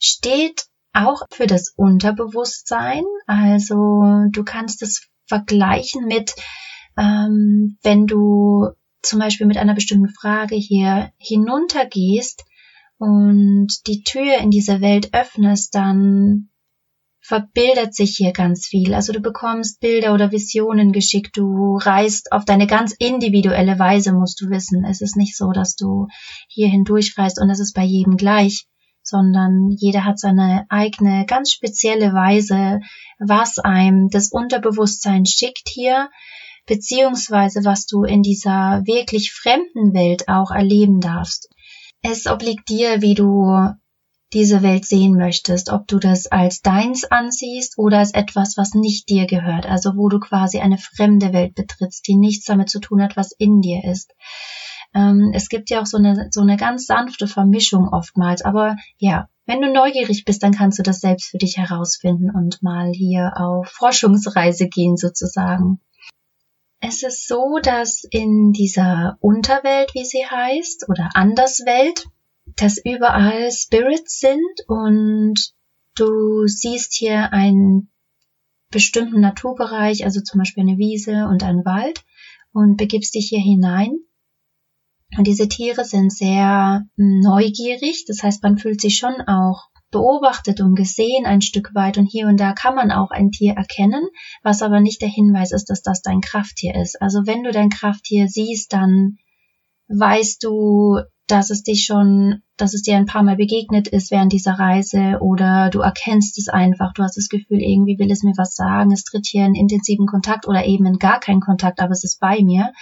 steht 0.00 0.66
auch 1.06 1.22
für 1.30 1.46
das 1.46 1.72
Unterbewusstsein. 1.76 3.04
Also 3.26 4.24
du 4.30 4.44
kannst 4.44 4.82
es 4.82 5.08
vergleichen 5.26 6.06
mit, 6.06 6.34
ähm, 6.96 7.78
wenn 7.82 8.06
du 8.06 8.68
zum 9.02 9.20
Beispiel 9.20 9.46
mit 9.46 9.56
einer 9.56 9.74
bestimmten 9.74 10.08
Frage 10.08 10.56
hier 10.56 11.10
hinuntergehst 11.18 12.44
und 12.98 13.68
die 13.86 14.02
Tür 14.02 14.38
in 14.38 14.50
diese 14.50 14.80
Welt 14.80 15.14
öffnest, 15.14 15.74
dann 15.74 16.48
verbildet 17.20 17.94
sich 17.94 18.16
hier 18.16 18.32
ganz 18.32 18.66
viel. 18.66 18.94
Also 18.94 19.12
du 19.12 19.20
bekommst 19.20 19.80
Bilder 19.80 20.14
oder 20.14 20.32
Visionen 20.32 20.92
geschickt, 20.92 21.36
du 21.36 21.76
reist 21.76 22.32
auf 22.32 22.44
deine 22.44 22.66
ganz 22.66 22.92
individuelle 22.98 23.78
Weise, 23.78 24.12
musst 24.12 24.40
du 24.40 24.48
wissen. 24.48 24.84
Es 24.84 25.02
ist 25.02 25.16
nicht 25.16 25.36
so, 25.36 25.52
dass 25.52 25.76
du 25.76 26.08
hier 26.48 26.68
hindurchreist 26.68 27.38
und 27.40 27.50
es 27.50 27.60
ist 27.60 27.74
bei 27.74 27.84
jedem 27.84 28.16
gleich, 28.16 28.66
sondern 29.08 29.70
jeder 29.70 30.04
hat 30.04 30.18
seine 30.18 30.66
eigene 30.68 31.24
ganz 31.26 31.50
spezielle 31.50 32.12
Weise, 32.12 32.80
was 33.18 33.58
einem 33.58 34.08
das 34.10 34.30
Unterbewusstsein 34.30 35.26
schickt 35.26 35.68
hier, 35.68 36.10
beziehungsweise 36.66 37.64
was 37.64 37.86
du 37.86 38.04
in 38.04 38.22
dieser 38.22 38.82
wirklich 38.84 39.32
fremden 39.32 39.94
Welt 39.94 40.28
auch 40.28 40.50
erleben 40.50 41.00
darfst. 41.00 41.48
Es 42.02 42.26
obliegt 42.26 42.68
dir, 42.68 43.02
wie 43.02 43.14
du 43.14 43.72
diese 44.32 44.62
Welt 44.62 44.84
sehen 44.84 45.16
möchtest, 45.16 45.70
ob 45.70 45.86
du 45.86 45.98
das 45.98 46.26
als 46.26 46.60
deins 46.60 47.04
ansiehst 47.04 47.78
oder 47.78 47.98
als 47.98 48.12
etwas, 48.12 48.56
was 48.56 48.74
nicht 48.74 49.08
dir 49.08 49.26
gehört, 49.26 49.66
also 49.66 49.96
wo 49.96 50.08
du 50.08 50.20
quasi 50.20 50.58
eine 50.58 50.76
fremde 50.76 51.32
Welt 51.32 51.54
betrittst, 51.54 52.06
die 52.06 52.16
nichts 52.16 52.44
damit 52.44 52.68
zu 52.68 52.78
tun 52.78 53.02
hat, 53.02 53.16
was 53.16 53.32
in 53.32 53.62
dir 53.62 53.82
ist. 53.84 54.12
Ähm, 54.94 55.32
es 55.34 55.48
gibt 55.48 55.70
ja 55.70 55.82
auch 55.82 55.86
so 55.86 55.98
eine, 55.98 56.28
so 56.30 56.40
eine 56.40 56.56
ganz 56.56 56.86
sanfte 56.86 57.26
Vermischung 57.26 57.88
oftmals, 57.88 58.42
aber 58.42 58.76
ja, 58.96 59.28
wenn 59.46 59.60
du 59.60 59.72
neugierig 59.72 60.24
bist, 60.24 60.42
dann 60.42 60.52
kannst 60.52 60.78
du 60.78 60.82
das 60.82 61.00
selbst 61.00 61.30
für 61.30 61.38
dich 61.38 61.56
herausfinden 61.56 62.30
und 62.30 62.62
mal 62.62 62.92
hier 62.92 63.32
auf 63.36 63.68
Forschungsreise 63.68 64.68
gehen 64.68 64.96
sozusagen. 64.96 65.80
Es 66.80 67.02
ist 67.02 67.26
so, 67.26 67.58
dass 67.62 68.04
in 68.10 68.52
dieser 68.52 69.16
Unterwelt, 69.20 69.94
wie 69.94 70.04
sie 70.04 70.24
heißt, 70.24 70.88
oder 70.88 71.10
Anderswelt, 71.14 72.06
dass 72.56 72.78
überall 72.78 73.50
Spirits 73.50 74.20
sind 74.20 74.68
und 74.68 75.52
du 75.96 76.46
siehst 76.46 76.94
hier 76.94 77.32
einen 77.32 77.90
bestimmten 78.70 79.20
Naturbereich, 79.20 80.04
also 80.04 80.20
zum 80.20 80.38
Beispiel 80.38 80.62
eine 80.62 80.78
Wiese 80.78 81.26
und 81.26 81.42
einen 81.42 81.64
Wald 81.64 82.04
und 82.52 82.76
begibst 82.76 83.14
dich 83.14 83.28
hier 83.28 83.40
hinein. 83.40 83.98
Und 85.16 85.26
diese 85.26 85.48
Tiere 85.48 85.84
sind 85.84 86.12
sehr 86.12 86.84
neugierig, 86.96 88.04
das 88.06 88.22
heißt, 88.22 88.42
man 88.42 88.58
fühlt 88.58 88.80
sich 88.80 88.98
schon 88.98 89.20
auch 89.22 89.68
beobachtet 89.90 90.60
und 90.60 90.74
gesehen 90.74 91.24
ein 91.24 91.40
Stück 91.40 91.74
weit 91.74 91.96
und 91.96 92.06
hier 92.06 92.26
und 92.26 92.38
da 92.38 92.52
kann 92.52 92.74
man 92.74 92.90
auch 92.90 93.10
ein 93.10 93.30
Tier 93.30 93.54
erkennen, 93.54 94.06
was 94.42 94.62
aber 94.62 94.80
nicht 94.80 95.00
der 95.00 95.08
Hinweis 95.08 95.52
ist, 95.52 95.70
dass 95.70 95.80
das 95.80 96.02
dein 96.02 96.20
Krafttier 96.20 96.74
ist. 96.74 97.00
Also 97.00 97.20
wenn 97.24 97.42
du 97.42 97.52
dein 97.52 97.70
Krafttier 97.70 98.28
siehst, 98.28 98.72
dann 98.74 99.16
weißt 99.88 100.44
du, 100.44 100.98
dass 101.26 101.50
es 101.50 101.62
dich 101.62 101.84
schon, 101.84 102.42
dass 102.56 102.74
es 102.74 102.82
dir 102.82 102.96
ein 102.96 103.06
paar 103.06 103.22
Mal 103.22 103.36
begegnet 103.36 103.88
ist 103.88 104.10
während 104.10 104.32
dieser 104.32 104.58
Reise 104.58 105.18
oder 105.20 105.70
du 105.70 105.80
erkennst 105.80 106.38
es 106.38 106.48
einfach, 106.48 106.92
du 106.94 107.02
hast 107.02 107.16
das 107.16 107.28
Gefühl, 107.28 107.60
irgendwie 107.60 107.98
will 107.98 108.10
es 108.10 108.22
mir 108.22 108.34
was 108.36 108.54
sagen, 108.54 108.92
es 108.92 109.04
tritt 109.04 109.26
hier 109.26 109.44
in 109.44 109.54
intensiven 109.54 110.06
Kontakt 110.06 110.48
oder 110.48 110.64
eben 110.64 110.86
in 110.86 110.98
gar 110.98 111.20
keinen 111.20 111.40
Kontakt, 111.40 111.80
aber 111.80 111.92
es 111.92 112.04
ist 112.04 112.18
bei 112.18 112.42
mir. 112.42 112.72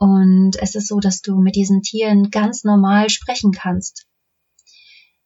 Und 0.00 0.52
es 0.58 0.74
ist 0.74 0.88
so, 0.88 0.98
dass 0.98 1.20
du 1.20 1.38
mit 1.42 1.54
diesen 1.54 1.82
Tieren 1.82 2.30
ganz 2.30 2.64
normal 2.64 3.10
sprechen 3.10 3.52
kannst. 3.52 4.06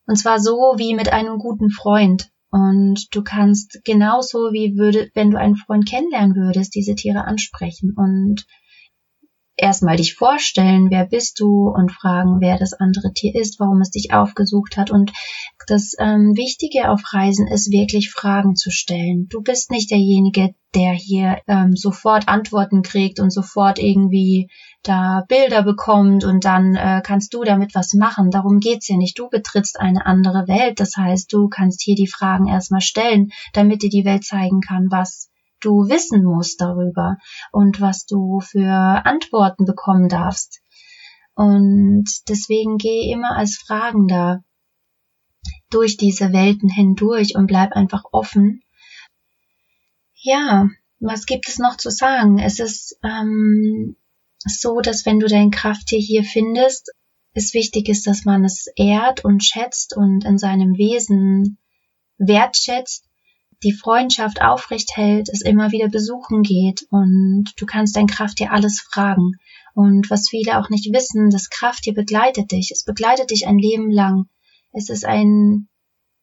Und 0.05 0.17
zwar 0.17 0.39
so 0.39 0.75
wie 0.75 0.93
mit 0.93 1.13
einem 1.13 1.39
guten 1.39 1.71
Freund. 1.71 2.29
Und 2.51 3.07
du 3.15 3.23
kannst 3.23 3.79
genauso 3.85 4.51
wie 4.51 4.77
würde, 4.77 5.09
wenn 5.13 5.31
du 5.31 5.39
einen 5.39 5.55
Freund 5.55 5.87
kennenlernen 5.89 6.35
würdest, 6.35 6.75
diese 6.75 6.93
Tiere 6.93 7.23
ansprechen 7.23 7.93
und 7.95 8.45
erstmal 9.57 9.97
dich 9.97 10.15
vorstellen, 10.15 10.87
wer 10.89 11.05
bist 11.05 11.39
du 11.39 11.69
und 11.69 11.91
fragen, 11.91 12.41
wer 12.41 12.57
das 12.57 12.73
andere 12.73 13.13
Tier 13.13 13.35
ist, 13.35 13.59
warum 13.59 13.81
es 13.81 13.89
dich 13.89 14.13
aufgesucht 14.13 14.77
hat. 14.77 14.91
Und 14.91 15.11
das 15.67 15.93
ähm, 15.99 16.33
Wichtige 16.35 16.89
auf 16.89 17.01
Reisen 17.13 17.47
ist 17.47 17.71
wirklich 17.71 18.11
Fragen 18.11 18.55
zu 18.55 18.71
stellen. 18.71 19.27
Du 19.29 19.41
bist 19.41 19.71
nicht 19.71 19.91
derjenige, 19.91 20.53
der 20.73 20.91
hier 20.91 21.37
ähm, 21.47 21.75
sofort 21.75 22.27
Antworten 22.27 22.81
kriegt 22.81 23.19
und 23.19 23.31
sofort 23.31 23.79
irgendwie 23.79 24.49
da 24.83 25.23
Bilder 25.27 25.63
bekommt 25.63 26.25
und 26.25 26.45
dann 26.45 26.75
äh, 26.75 27.01
kannst 27.03 27.33
du 27.33 27.43
damit 27.43 27.73
was 27.73 27.93
machen. 27.93 28.29
Darum 28.29 28.59
geht's 28.59 28.87
ja 28.89 28.97
nicht. 28.97 29.17
Du 29.17 29.29
betrittst 29.29 29.79
eine 29.79 30.05
andere 30.05 30.47
Welt. 30.47 30.79
Das 30.79 30.95
heißt, 30.97 31.31
du 31.31 31.47
kannst 31.47 31.81
hier 31.81 31.95
die 31.95 32.07
Fragen 32.07 32.47
erstmal 32.47 32.81
stellen, 32.81 33.29
damit 33.53 33.81
dir 33.81 33.89
die 33.89 34.05
Welt 34.05 34.25
zeigen 34.25 34.59
kann, 34.59 34.87
was 34.91 35.29
du 35.65 35.89
wissen 35.89 36.23
musst 36.23 36.61
darüber 36.61 37.17
und 37.51 37.81
was 37.81 38.05
du 38.05 38.39
für 38.39 39.05
Antworten 39.05 39.65
bekommen 39.65 40.09
darfst. 40.09 40.61
Und 41.33 42.05
deswegen 42.29 42.77
geh 42.77 43.11
immer 43.11 43.35
als 43.35 43.57
Fragender 43.57 44.43
durch 45.69 45.97
diese 45.97 46.31
Welten 46.31 46.69
hindurch 46.69 47.35
und 47.35 47.47
bleib 47.47 47.73
einfach 47.73 48.03
offen. 48.11 48.61
Ja, 50.13 50.69
was 50.99 51.25
gibt 51.25 51.49
es 51.49 51.59
noch 51.59 51.77
zu 51.77 51.89
sagen? 51.89 52.39
Es 52.39 52.59
ist 52.59 52.97
ähm, 53.03 53.95
so, 54.45 54.79
dass 54.79 55.05
wenn 55.05 55.19
du 55.19 55.27
dein 55.27 55.51
Krafttier 55.51 55.99
hier 55.99 56.23
findest, 56.23 56.91
es 57.33 57.53
wichtig 57.53 57.89
ist, 57.89 58.07
dass 58.07 58.23
man 58.23 58.45
es 58.45 58.67
ehrt 58.77 59.25
und 59.25 59.43
schätzt 59.43 59.95
und 59.95 60.23
in 60.23 60.37
seinem 60.37 60.77
Wesen 60.77 61.57
wertschätzt 62.17 63.04
die 63.63 63.73
Freundschaft 63.73 64.41
aufrecht 64.41 64.95
hält, 64.95 65.29
es 65.29 65.41
immer 65.41 65.71
wieder 65.71 65.89
besuchen 65.89 66.43
geht 66.43 66.85
und 66.89 67.53
du 67.57 67.65
kannst 67.65 67.95
dein 67.95 68.07
Krafttier 68.07 68.51
alles 68.51 68.81
fragen. 68.81 69.33
Und 69.73 70.09
was 70.09 70.29
viele 70.29 70.59
auch 70.59 70.69
nicht 70.69 70.93
wissen, 70.93 71.29
das 71.29 71.49
Krafttier 71.49 71.93
begleitet 71.93 72.51
dich. 72.51 72.71
Es 72.71 72.83
begleitet 72.83 73.31
dich 73.31 73.45
ein 73.47 73.57
Leben 73.57 73.91
lang. 73.91 74.25
Es 74.71 74.89
ist 74.89 75.05
ein 75.05 75.67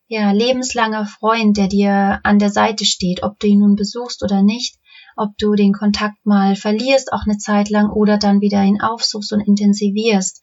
ja, 0.09 0.31
lebenslanger 0.31 1.07
Freund, 1.07 1.57
der 1.57 1.69
dir 1.69 2.21
an 2.23 2.39
der 2.39 2.51
Seite 2.51 2.85
steht, 2.85 3.23
ob 3.23 3.39
du 3.39 3.47
ihn 3.47 3.61
nun 3.61 3.77
besuchst 3.77 4.23
oder 4.23 4.43
nicht, 4.43 4.77
ob 5.17 5.37
du 5.39 5.55
den 5.55 5.73
Kontakt 5.73 6.25
mal 6.25 6.57
verlierst, 6.57 7.13
auch 7.13 7.25
eine 7.27 7.39
Zeit 7.39 7.71
lang, 7.71 7.91
oder 7.91 8.19
dann 8.19 8.41
wieder 8.41 8.63
ihn 8.63 8.81
aufsuchst 8.81 9.33
und 9.33 9.41
intensivierst. 9.41 10.43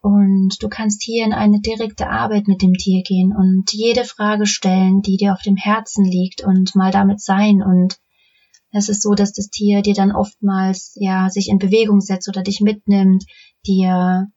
Und 0.00 0.62
du 0.62 0.68
kannst 0.68 1.02
hier 1.02 1.24
in 1.24 1.32
eine 1.32 1.60
direkte 1.60 2.08
Arbeit 2.08 2.46
mit 2.46 2.62
dem 2.62 2.74
Tier 2.74 3.02
gehen 3.02 3.34
und 3.36 3.72
jede 3.72 4.04
Frage 4.04 4.46
stellen, 4.46 5.02
die 5.02 5.16
dir 5.16 5.32
auf 5.32 5.42
dem 5.42 5.56
Herzen 5.56 6.04
liegt 6.04 6.44
und 6.44 6.76
mal 6.76 6.92
damit 6.92 7.20
sein. 7.20 7.62
Und 7.62 7.98
es 8.70 8.88
ist 8.88 9.02
so, 9.02 9.14
dass 9.14 9.32
das 9.32 9.48
Tier 9.48 9.82
dir 9.82 9.94
dann 9.94 10.12
oftmals 10.12 10.92
ja 10.96 11.28
sich 11.28 11.48
in 11.48 11.58
Bewegung 11.58 12.00
setzt 12.00 12.28
oder 12.28 12.42
dich 12.42 12.60
mitnimmt, 12.60 13.24
dir 13.66 14.28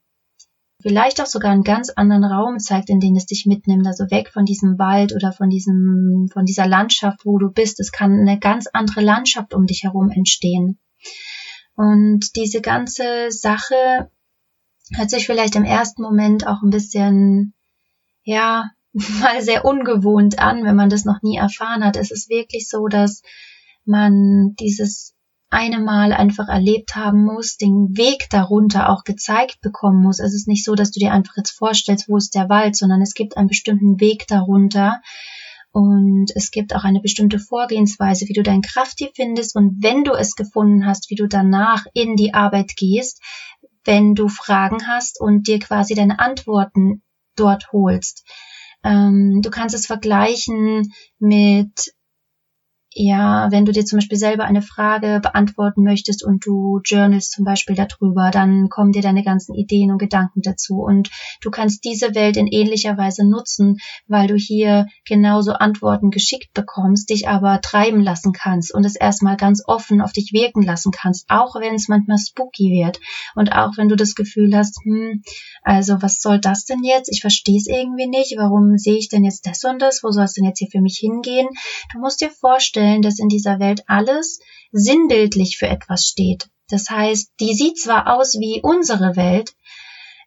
vielleicht 0.80 1.20
auch 1.20 1.26
sogar 1.26 1.52
einen 1.52 1.62
ganz 1.62 1.90
anderen 1.90 2.24
Raum 2.24 2.58
zeigt, 2.58 2.90
in 2.90 3.00
den 3.00 3.16
es 3.16 3.26
dich 3.26 3.46
mitnimmt, 3.46 3.86
also 3.86 4.04
weg 4.10 4.30
von 4.32 4.44
diesem 4.44 4.78
Wald 4.78 5.14
oder 5.14 5.32
von 5.32 5.50
diesem, 5.50 6.28
von 6.32 6.44
dieser 6.46 6.66
Landschaft, 6.66 7.20
wo 7.24 7.38
du 7.38 7.50
bist. 7.50 7.80
Es 7.80 7.92
kann 7.92 8.12
eine 8.12 8.38
ganz 8.38 8.66
andere 8.72 9.02
Landschaft 9.02 9.54
um 9.54 9.66
dich 9.66 9.84
herum 9.84 10.10
entstehen. 10.10 10.78
Und 11.76 12.36
diese 12.36 12.60
ganze 12.60 13.30
Sache 13.30 14.10
Hört 14.96 15.10
sich 15.10 15.26
vielleicht 15.26 15.56
im 15.56 15.64
ersten 15.64 16.02
Moment 16.02 16.46
auch 16.46 16.62
ein 16.62 16.70
bisschen, 16.70 17.54
ja, 18.24 18.70
mal 18.92 19.42
sehr 19.42 19.64
ungewohnt 19.64 20.38
an, 20.38 20.64
wenn 20.64 20.76
man 20.76 20.90
das 20.90 21.04
noch 21.04 21.22
nie 21.22 21.36
erfahren 21.36 21.84
hat. 21.84 21.96
Es 21.96 22.10
ist 22.10 22.28
wirklich 22.28 22.68
so, 22.68 22.88
dass 22.88 23.22
man 23.84 24.54
dieses 24.58 25.14
eine 25.50 25.80
Mal 25.80 26.12
einfach 26.12 26.48
erlebt 26.48 26.94
haben 26.94 27.24
muss, 27.24 27.56
den 27.56 27.96
Weg 27.96 28.28
darunter 28.30 28.88
auch 28.88 29.02
gezeigt 29.02 29.60
bekommen 29.60 30.00
muss. 30.00 30.20
Es 30.20 30.32
ist 30.32 30.46
nicht 30.46 30.64
so, 30.64 30.74
dass 30.74 30.92
du 30.92 31.00
dir 31.00 31.12
einfach 31.12 31.36
jetzt 31.36 31.50
vorstellst, 31.50 32.08
wo 32.08 32.16
ist 32.16 32.36
der 32.36 32.48
Wald, 32.48 32.76
sondern 32.76 33.02
es 33.02 33.14
gibt 33.14 33.36
einen 33.36 33.48
bestimmten 33.48 34.00
Weg 34.00 34.26
darunter. 34.28 35.00
Und 35.72 36.30
es 36.34 36.50
gibt 36.50 36.74
auch 36.74 36.82
eine 36.82 37.00
bestimmte 37.00 37.38
Vorgehensweise, 37.38 38.26
wie 38.28 38.32
du 38.32 38.42
dein 38.42 38.60
Krafttier 38.60 39.10
findest 39.14 39.54
und 39.54 39.82
wenn 39.82 40.02
du 40.02 40.12
es 40.12 40.34
gefunden 40.34 40.84
hast, 40.84 41.10
wie 41.10 41.14
du 41.14 41.28
danach 41.28 41.84
in 41.94 42.16
die 42.16 42.34
Arbeit 42.34 42.74
gehst, 42.76 43.20
wenn 43.90 44.14
du 44.14 44.28
Fragen 44.28 44.86
hast 44.86 45.20
und 45.20 45.48
dir 45.48 45.58
quasi 45.58 45.96
deine 45.96 46.20
Antworten 46.20 47.02
dort 47.34 47.72
holst. 47.72 48.24
Ähm, 48.84 49.40
du 49.42 49.50
kannst 49.50 49.74
es 49.74 49.86
vergleichen 49.86 50.92
mit 51.18 51.92
ja, 52.92 53.48
wenn 53.52 53.64
du 53.64 53.72
dir 53.72 53.84
zum 53.84 53.98
Beispiel 53.98 54.18
selber 54.18 54.44
eine 54.44 54.62
Frage 54.62 55.20
beantworten 55.22 55.84
möchtest 55.84 56.24
und 56.24 56.44
du 56.44 56.80
journalst 56.84 57.30
zum 57.30 57.44
Beispiel 57.44 57.76
darüber, 57.76 58.32
dann 58.32 58.68
kommen 58.68 58.90
dir 58.90 59.02
deine 59.02 59.22
ganzen 59.22 59.54
Ideen 59.54 59.92
und 59.92 59.98
Gedanken 59.98 60.42
dazu. 60.42 60.80
Und 60.80 61.08
du 61.40 61.50
kannst 61.50 61.84
diese 61.84 62.16
Welt 62.16 62.36
in 62.36 62.48
ähnlicher 62.48 62.98
Weise 62.98 63.24
nutzen, 63.24 63.76
weil 64.08 64.26
du 64.26 64.34
hier 64.34 64.86
genauso 65.06 65.52
Antworten 65.52 66.10
geschickt 66.10 66.52
bekommst, 66.52 67.10
dich 67.10 67.28
aber 67.28 67.60
treiben 67.60 68.00
lassen 68.00 68.32
kannst 68.32 68.74
und 68.74 68.84
es 68.84 68.96
erstmal 68.96 69.36
ganz 69.36 69.62
offen 69.64 70.00
auf 70.00 70.12
dich 70.12 70.32
wirken 70.32 70.62
lassen 70.62 70.90
kannst, 70.90 71.26
auch 71.28 71.54
wenn 71.60 71.76
es 71.76 71.86
manchmal 71.86 72.18
spooky 72.18 72.70
wird. 72.70 72.98
Und 73.36 73.52
auch 73.52 73.76
wenn 73.76 73.88
du 73.88 73.94
das 73.94 74.16
Gefühl 74.16 74.52
hast, 74.56 74.80
hm, 74.82 75.22
also 75.62 76.02
was 76.02 76.20
soll 76.20 76.40
das 76.40 76.64
denn 76.64 76.82
jetzt? 76.82 77.08
Ich 77.12 77.20
verstehe 77.20 77.56
es 77.58 77.68
irgendwie 77.68 78.08
nicht. 78.08 78.34
Warum 78.36 78.76
sehe 78.78 78.98
ich 78.98 79.08
denn 79.08 79.22
jetzt 79.22 79.46
das 79.46 79.62
und 79.62 79.80
das? 79.80 80.02
Wo 80.02 80.10
soll 80.10 80.24
es 80.24 80.32
denn 80.32 80.44
jetzt 80.44 80.58
hier 80.58 80.68
für 80.72 80.80
mich 80.80 80.98
hingehen? 80.98 81.46
Du 81.92 82.00
musst 82.00 82.20
dir 82.20 82.30
vorstellen, 82.30 82.79
dass 83.02 83.18
in 83.18 83.28
dieser 83.28 83.58
Welt 83.58 83.82
alles 83.86 84.40
sinnbildlich 84.72 85.58
für 85.58 85.68
etwas 85.68 86.06
steht. 86.06 86.48
Das 86.68 86.88
heißt, 86.88 87.32
die 87.40 87.54
sieht 87.54 87.78
zwar 87.78 88.14
aus 88.14 88.34
wie 88.38 88.60
unsere 88.62 89.16
Welt, 89.16 89.54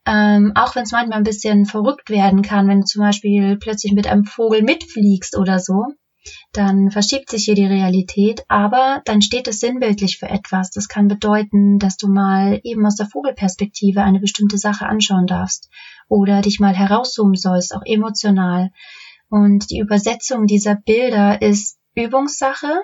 ähm, 0.06 0.52
auch 0.56 0.76
wenn 0.76 0.84
es 0.84 0.92
manchmal 0.92 1.20
ein 1.20 1.24
bisschen 1.24 1.66
verrückt 1.66 2.10
werden 2.10 2.42
kann, 2.42 2.68
wenn 2.68 2.82
du 2.82 2.86
zum 2.86 3.02
Beispiel 3.02 3.58
plötzlich 3.58 3.94
mit 3.94 4.08
einem 4.08 4.26
Vogel 4.26 4.62
mitfliegst 4.62 5.38
oder 5.38 5.60
so, 5.60 5.86
dann 6.52 6.92
verschiebt 6.92 7.30
sich 7.30 7.46
hier 7.46 7.56
die 7.56 7.66
Realität, 7.66 8.44
aber 8.48 9.02
dann 9.06 9.22
steht 9.22 9.48
es 9.48 9.60
sinnbildlich 9.60 10.18
für 10.20 10.30
etwas. 10.30 10.72
Das 10.72 10.88
kann 10.88 11.08
bedeuten, 11.08 11.80
dass 11.80 11.98
du 11.98 12.08
mal 12.08 12.60
eben 12.64 12.86
aus 12.86 12.96
der 12.96 13.08
Vogelperspektive 13.08 14.02
eine 14.02 14.20
bestimmte 14.20 14.58
Sache 14.58 14.86
anschauen 14.86 15.28
darfst 15.28 15.70
oder 16.08 16.42
dich 16.42 16.60
mal 16.60 16.76
herauszoomen 16.76 17.36
sollst, 17.36 17.74
auch 17.76 17.84
emotional. 17.86 18.72
Und 19.30 19.72
die 19.72 19.80
Übersetzung 19.80 20.48
dieser 20.48 20.76
Bilder 20.76 21.42
ist 21.42 21.78
Übungssache, 21.96 22.82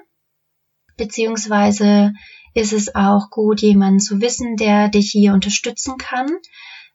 beziehungsweise 0.98 2.14
ist 2.54 2.74
es 2.74 2.96
auch 2.96 3.30
gut, 3.30 3.62
jemanden 3.62 4.00
zu 4.00 4.22
wissen, 4.22 4.56
der 4.56 4.90
dich 4.90 5.12
hier 5.12 5.34
unterstützen 5.34 5.98
kann, 5.98 6.28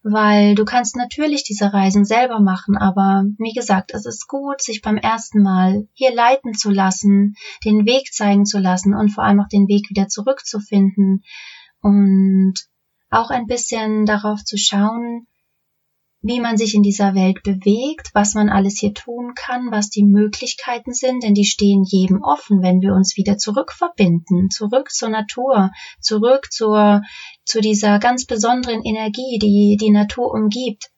weil 0.02 0.54
du 0.54 0.64
kannst 0.64 0.96
natürlich 0.96 1.44
diese 1.44 1.72
Reisen 1.72 2.04
selber 2.04 2.38
machen, 2.38 2.76
aber 2.76 3.24
wie 3.38 3.54
gesagt, 3.54 3.92
es 3.94 4.04
ist 4.04 4.28
gut, 4.28 4.60
sich 4.60 4.82
beim 4.82 4.98
ersten 4.98 5.42
Mal 5.42 5.88
hier 5.94 6.14
leiten 6.14 6.52
zu 6.54 6.70
lassen, 6.70 7.34
den 7.64 7.86
Weg 7.86 8.12
zeigen 8.12 8.44
zu 8.44 8.58
lassen 8.58 8.94
und 8.94 9.08
vor 9.08 9.24
allem 9.24 9.40
auch 9.40 9.48
den 9.48 9.66
Weg 9.66 9.88
wieder 9.88 10.08
zurückzufinden 10.08 11.22
und 11.80 12.54
auch 13.10 13.30
ein 13.30 13.46
bisschen 13.46 14.04
darauf 14.04 14.44
zu 14.44 14.58
schauen, 14.58 15.26
wie 16.26 16.40
man 16.40 16.56
sich 16.56 16.74
in 16.74 16.82
dieser 16.82 17.14
Welt 17.14 17.42
bewegt, 17.42 18.08
was 18.14 18.34
man 18.34 18.48
alles 18.48 18.78
hier 18.78 18.94
tun 18.94 19.34
kann, 19.34 19.70
was 19.70 19.90
die 19.90 20.04
Möglichkeiten 20.04 20.94
sind, 20.94 21.22
denn 21.22 21.34
die 21.34 21.44
stehen 21.44 21.84
jedem 21.84 22.22
offen, 22.22 22.62
wenn 22.62 22.80
wir 22.80 22.94
uns 22.94 23.18
wieder 23.18 23.36
zurückverbinden, 23.36 24.48
zurück 24.48 24.90
zur 24.90 25.10
Natur, 25.10 25.70
zurück 26.00 26.50
zur, 26.50 27.02
zu 27.44 27.60
dieser 27.60 27.98
ganz 27.98 28.24
besonderen 28.24 28.82
Energie, 28.82 29.38
die 29.38 29.76
die 29.78 29.90
Natur 29.90 30.32
umgibt. 30.32 30.90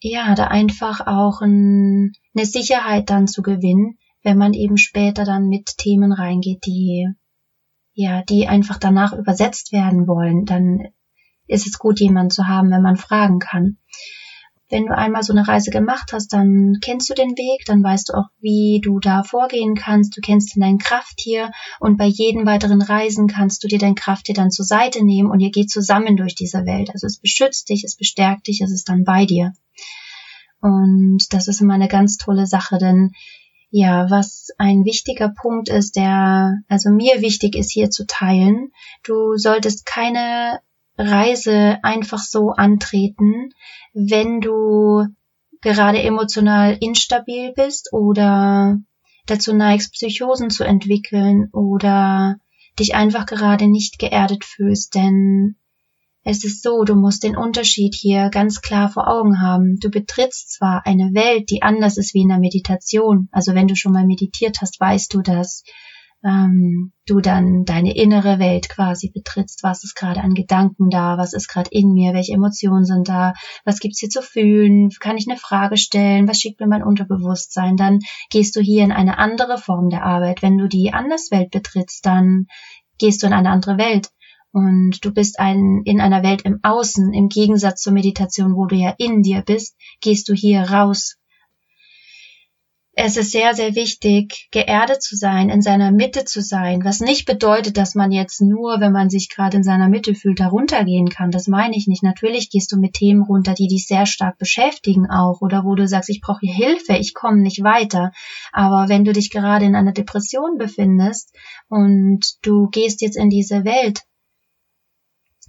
Ja, 0.00 0.34
da 0.34 0.44
einfach 0.44 1.06
auch 1.06 1.42
ein, 1.42 2.12
eine 2.34 2.46
Sicherheit 2.46 3.10
dann 3.10 3.28
zu 3.28 3.42
gewinnen, 3.42 3.98
wenn 4.22 4.38
man 4.38 4.54
eben 4.54 4.78
später 4.78 5.24
dann 5.24 5.48
mit 5.48 5.76
Themen 5.76 6.12
reingeht, 6.12 6.64
die 6.64 7.06
ja, 7.92 8.22
die 8.22 8.46
einfach 8.46 8.78
danach 8.78 9.12
übersetzt 9.12 9.72
werden 9.72 10.06
wollen, 10.06 10.44
dann 10.44 10.88
ist 11.46 11.66
es 11.66 11.78
gut, 11.78 12.00
jemanden 12.00 12.30
zu 12.30 12.46
haben, 12.46 12.70
wenn 12.70 12.82
man 12.82 12.96
fragen 12.96 13.38
kann. 13.38 13.78
Wenn 14.68 14.86
du 14.86 14.96
einmal 14.96 15.22
so 15.22 15.32
eine 15.32 15.46
Reise 15.46 15.70
gemacht 15.70 16.10
hast, 16.12 16.32
dann 16.32 16.78
kennst 16.80 17.08
du 17.08 17.14
den 17.14 17.30
Weg, 17.30 17.64
dann 17.66 17.84
weißt 17.84 18.08
du 18.08 18.14
auch, 18.14 18.26
wie 18.40 18.80
du 18.82 18.98
da 18.98 19.22
vorgehen 19.22 19.76
kannst, 19.76 20.16
du 20.16 20.20
kennst 20.20 20.54
dein 20.56 20.78
Krafttier 20.78 21.52
und 21.78 21.96
bei 21.96 22.06
jedem 22.06 22.46
weiteren 22.46 22.82
Reisen 22.82 23.28
kannst 23.28 23.62
du 23.62 23.68
dir 23.68 23.78
dein 23.78 23.94
Krafttier 23.94 24.34
dann 24.34 24.50
zur 24.50 24.64
Seite 24.64 25.04
nehmen 25.04 25.30
und 25.30 25.38
ihr 25.38 25.50
geht 25.50 25.70
zusammen 25.70 26.16
durch 26.16 26.34
diese 26.34 26.66
Welt. 26.66 26.90
Also 26.92 27.06
es 27.06 27.18
beschützt 27.18 27.68
dich, 27.68 27.84
es 27.84 27.96
bestärkt 27.96 28.48
dich, 28.48 28.60
es 28.60 28.72
ist 28.72 28.88
dann 28.88 29.04
bei 29.04 29.24
dir. 29.24 29.52
Und 30.60 31.32
das 31.32 31.46
ist 31.46 31.60
immer 31.60 31.74
eine 31.74 31.88
ganz 31.88 32.16
tolle 32.16 32.48
Sache, 32.48 32.78
denn 32.78 33.12
ja, 33.70 34.10
was 34.10 34.48
ein 34.58 34.84
wichtiger 34.84 35.28
Punkt 35.28 35.68
ist, 35.68 35.96
der 35.96 36.58
also 36.68 36.90
mir 36.90 37.20
wichtig 37.20 37.54
ist 37.56 37.70
hier 37.70 37.90
zu 37.90 38.06
teilen, 38.06 38.72
du 39.04 39.36
solltest 39.36 39.86
keine 39.86 40.60
Reise 40.98 41.78
einfach 41.82 42.18
so 42.18 42.50
antreten, 42.50 43.50
wenn 43.92 44.40
du 44.40 45.06
gerade 45.60 46.02
emotional 46.02 46.76
instabil 46.80 47.52
bist 47.54 47.92
oder 47.92 48.78
dazu 49.26 49.54
neigst, 49.54 49.92
Psychosen 49.92 50.50
zu 50.50 50.64
entwickeln 50.64 51.48
oder 51.52 52.36
dich 52.78 52.94
einfach 52.94 53.26
gerade 53.26 53.68
nicht 53.68 53.98
geerdet 53.98 54.44
fühlst, 54.44 54.94
denn 54.94 55.56
es 56.28 56.42
ist 56.42 56.62
so, 56.64 56.82
du 56.82 56.96
musst 56.96 57.22
den 57.22 57.36
Unterschied 57.36 57.94
hier 57.94 58.30
ganz 58.30 58.60
klar 58.60 58.88
vor 58.88 59.06
Augen 59.06 59.40
haben. 59.40 59.78
Du 59.78 59.90
betrittst 59.90 60.54
zwar 60.54 60.84
eine 60.84 61.14
Welt, 61.14 61.50
die 61.50 61.62
anders 61.62 61.98
ist 61.98 62.14
wie 62.14 62.22
in 62.22 62.28
der 62.28 62.40
Meditation. 62.40 63.28
Also 63.30 63.54
wenn 63.54 63.68
du 63.68 63.76
schon 63.76 63.92
mal 63.92 64.04
meditiert 64.04 64.60
hast, 64.60 64.80
weißt 64.80 65.14
du, 65.14 65.22
dass 65.22 65.62
ähm, 66.24 66.92
du 67.06 67.20
dann 67.20 67.64
deine 67.64 67.94
innere 67.94 68.38
Welt 68.38 68.68
quasi 68.68 69.10
betrittst. 69.10 69.62
Was 69.62 69.84
ist 69.84 69.94
gerade 69.94 70.20
an 70.20 70.34
Gedanken 70.34 70.90
da? 70.90 71.18
Was 71.18 71.32
ist 71.32 71.48
gerade 71.48 71.70
in 71.70 71.92
mir? 71.92 72.14
Welche 72.14 72.32
Emotionen 72.32 72.84
sind 72.84 73.08
da? 73.08 73.34
Was 73.64 73.78
gibt's 73.78 74.00
hier 74.00 74.08
zu 74.08 74.22
fühlen? 74.22 74.90
Kann 75.00 75.16
ich 75.16 75.28
eine 75.28 75.38
Frage 75.38 75.76
stellen? 75.76 76.28
Was 76.28 76.38
schickt 76.38 76.60
mir 76.60 76.66
mein 76.66 76.82
Unterbewusstsein? 76.82 77.76
Dann 77.76 78.00
gehst 78.30 78.56
du 78.56 78.60
hier 78.60 78.84
in 78.84 78.92
eine 78.92 79.18
andere 79.18 79.58
Form 79.58 79.88
der 79.88 80.04
Arbeit. 80.04 80.42
Wenn 80.42 80.58
du 80.58 80.68
die 80.68 80.92
Anderswelt 80.92 81.50
betrittst, 81.50 82.04
dann 82.04 82.46
gehst 82.98 83.22
du 83.22 83.26
in 83.26 83.32
eine 83.32 83.50
andere 83.50 83.78
Welt. 83.78 84.10
Und 84.52 85.04
du 85.04 85.12
bist 85.12 85.38
ein, 85.38 85.82
in 85.84 86.00
einer 86.00 86.22
Welt 86.22 86.42
im 86.42 86.60
Außen, 86.62 87.12
im 87.12 87.28
Gegensatz 87.28 87.82
zur 87.82 87.92
Meditation, 87.92 88.56
wo 88.56 88.64
du 88.64 88.74
ja 88.74 88.94
in 88.96 89.22
dir 89.22 89.42
bist, 89.42 89.76
gehst 90.00 90.28
du 90.30 90.32
hier 90.32 90.62
raus 90.62 91.16
es 92.98 93.18
ist 93.18 93.30
sehr, 93.30 93.54
sehr 93.54 93.74
wichtig, 93.74 94.48
geerdet 94.52 95.02
zu 95.02 95.16
sein, 95.16 95.50
in 95.50 95.60
seiner 95.60 95.92
Mitte 95.92 96.24
zu 96.24 96.40
sein, 96.40 96.82
was 96.82 97.00
nicht 97.00 97.26
bedeutet, 97.26 97.76
dass 97.76 97.94
man 97.94 98.10
jetzt 98.10 98.40
nur, 98.40 98.80
wenn 98.80 98.92
man 98.92 99.10
sich 99.10 99.28
gerade 99.28 99.58
in 99.58 99.62
seiner 99.62 99.90
Mitte 99.90 100.14
fühlt, 100.14 100.40
da 100.40 100.46
runtergehen 100.46 101.10
kann. 101.10 101.30
Das 101.30 101.46
meine 101.46 101.76
ich 101.76 101.86
nicht. 101.88 102.02
Natürlich 102.02 102.48
gehst 102.48 102.72
du 102.72 102.78
mit 102.78 102.94
Themen 102.94 103.22
runter, 103.22 103.52
die 103.52 103.66
dich 103.66 103.86
sehr 103.86 104.06
stark 104.06 104.38
beschäftigen 104.38 105.10
auch 105.10 105.42
oder 105.42 105.62
wo 105.62 105.74
du 105.74 105.86
sagst, 105.86 106.08
ich 106.08 106.22
brauche 106.22 106.46
Hilfe, 106.46 106.96
ich 106.96 107.12
komme 107.12 107.42
nicht 107.42 107.62
weiter. 107.62 108.12
Aber 108.50 108.88
wenn 108.88 109.04
du 109.04 109.12
dich 109.12 109.28
gerade 109.28 109.66
in 109.66 109.76
einer 109.76 109.92
Depression 109.92 110.56
befindest 110.56 111.36
und 111.68 112.24
du 112.40 112.70
gehst 112.70 113.02
jetzt 113.02 113.18
in 113.18 113.28
diese 113.28 113.66
Welt, 113.66 114.04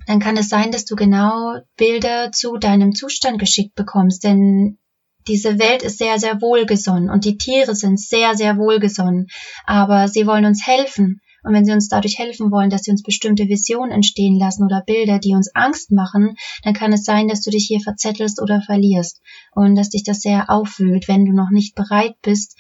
dann 0.06 0.20
kann 0.20 0.36
es 0.36 0.50
sein, 0.50 0.72
dass 0.72 0.84
du 0.84 0.98
genau 0.98 1.62
Bilder 1.78 2.34
zu 2.34 2.58
deinem 2.58 2.94
Zustand 2.94 3.40
geschickt 3.40 3.74
bekommst, 3.74 4.26
denn 4.26 4.80
diese 5.28 5.60
Welt 5.60 5.84
ist 5.84 5.98
sehr, 5.98 6.20
sehr 6.20 6.42
wohlgesonnen 6.42 7.10
und 7.10 7.26
die 7.26 7.38
Tiere 7.38 7.76
sind 7.76 8.00
sehr, 8.00 8.36
sehr 8.36 8.58
wohlgesonnen, 8.58 9.28
aber 9.66 10.08
sie 10.08 10.26
wollen 10.26 10.46
uns 10.46 10.66
helfen. 10.66 11.22
Und 11.44 11.54
wenn 11.54 11.66
sie 11.66 11.72
uns 11.72 11.88
dadurch 11.88 12.18
helfen 12.18 12.52
wollen, 12.52 12.70
dass 12.70 12.84
sie 12.84 12.92
uns 12.92 13.04
bestimmte 13.04 13.48
Visionen 13.48 13.92
entstehen 13.92 14.38
lassen 14.38 14.66
oder 14.66 14.84
Bilder, 14.86 15.18
die 15.20 15.34
uns 15.34 15.50
Angst 15.56 15.92
machen, 15.92 16.36
dann 16.64 16.74
kann 16.74 16.92
es 16.92 17.04
sein, 17.04 17.30
dass 17.30 17.42
du 17.42 17.52
dich 17.52 17.66
hier 17.68 17.80
verzettelst 17.80 18.42
oder 18.42 18.62
verlierst 18.62 19.22
und 19.54 19.76
dass 19.76 19.90
dich 19.90 20.04
das 20.04 20.20
sehr 20.20 20.50
aufwühlt, 20.50 21.08
wenn 21.08 21.26
du 21.26 21.32
noch 21.32 21.50
nicht 21.50 21.74
bereit 21.74 22.16
bist, 22.22 22.58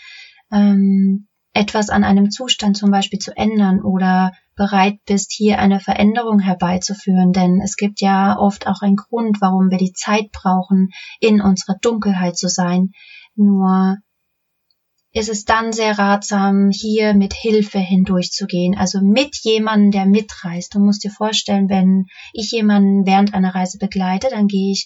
ähm, 0.51 1.27
etwas 1.53 1.89
an 1.89 2.03
einem 2.03 2.31
Zustand 2.31 2.77
zum 2.77 2.91
Beispiel 2.91 3.19
zu 3.19 3.35
ändern 3.35 3.81
oder 3.81 4.31
bereit 4.57 4.99
bist, 5.05 5.31
hier 5.31 5.59
eine 5.59 5.79
Veränderung 5.79 6.39
herbeizuführen. 6.39 7.31
Denn 7.31 7.61
es 7.63 7.77
gibt 7.77 8.01
ja 8.01 8.37
oft 8.37 8.67
auch 8.67 8.81
einen 8.81 8.97
Grund, 8.97 9.39
warum 9.39 9.71
wir 9.71 9.77
die 9.77 9.93
Zeit 9.93 10.31
brauchen, 10.33 10.89
in 11.21 11.39
unserer 11.39 11.77
Dunkelheit 11.81 12.37
zu 12.37 12.49
sein. 12.49 12.91
Nur 13.35 13.97
ist 15.13 15.29
es 15.29 15.45
dann 15.45 15.71
sehr 15.71 15.97
ratsam, 15.97 16.69
hier 16.71 17.13
mit 17.13 17.33
Hilfe 17.33 17.79
hindurchzugehen, 17.79 18.77
also 18.77 18.99
mit 19.01 19.35
jemandem, 19.37 19.91
der 19.91 20.05
mitreist. 20.05 20.75
Du 20.75 20.79
musst 20.79 21.03
dir 21.03 21.11
vorstellen, 21.11 21.69
wenn 21.69 22.05
ich 22.33 22.51
jemanden 22.51 23.05
während 23.05 23.33
einer 23.33 23.55
Reise 23.55 23.77
begleite, 23.77 24.27
dann 24.29 24.47
gehe 24.47 24.73
ich 24.73 24.85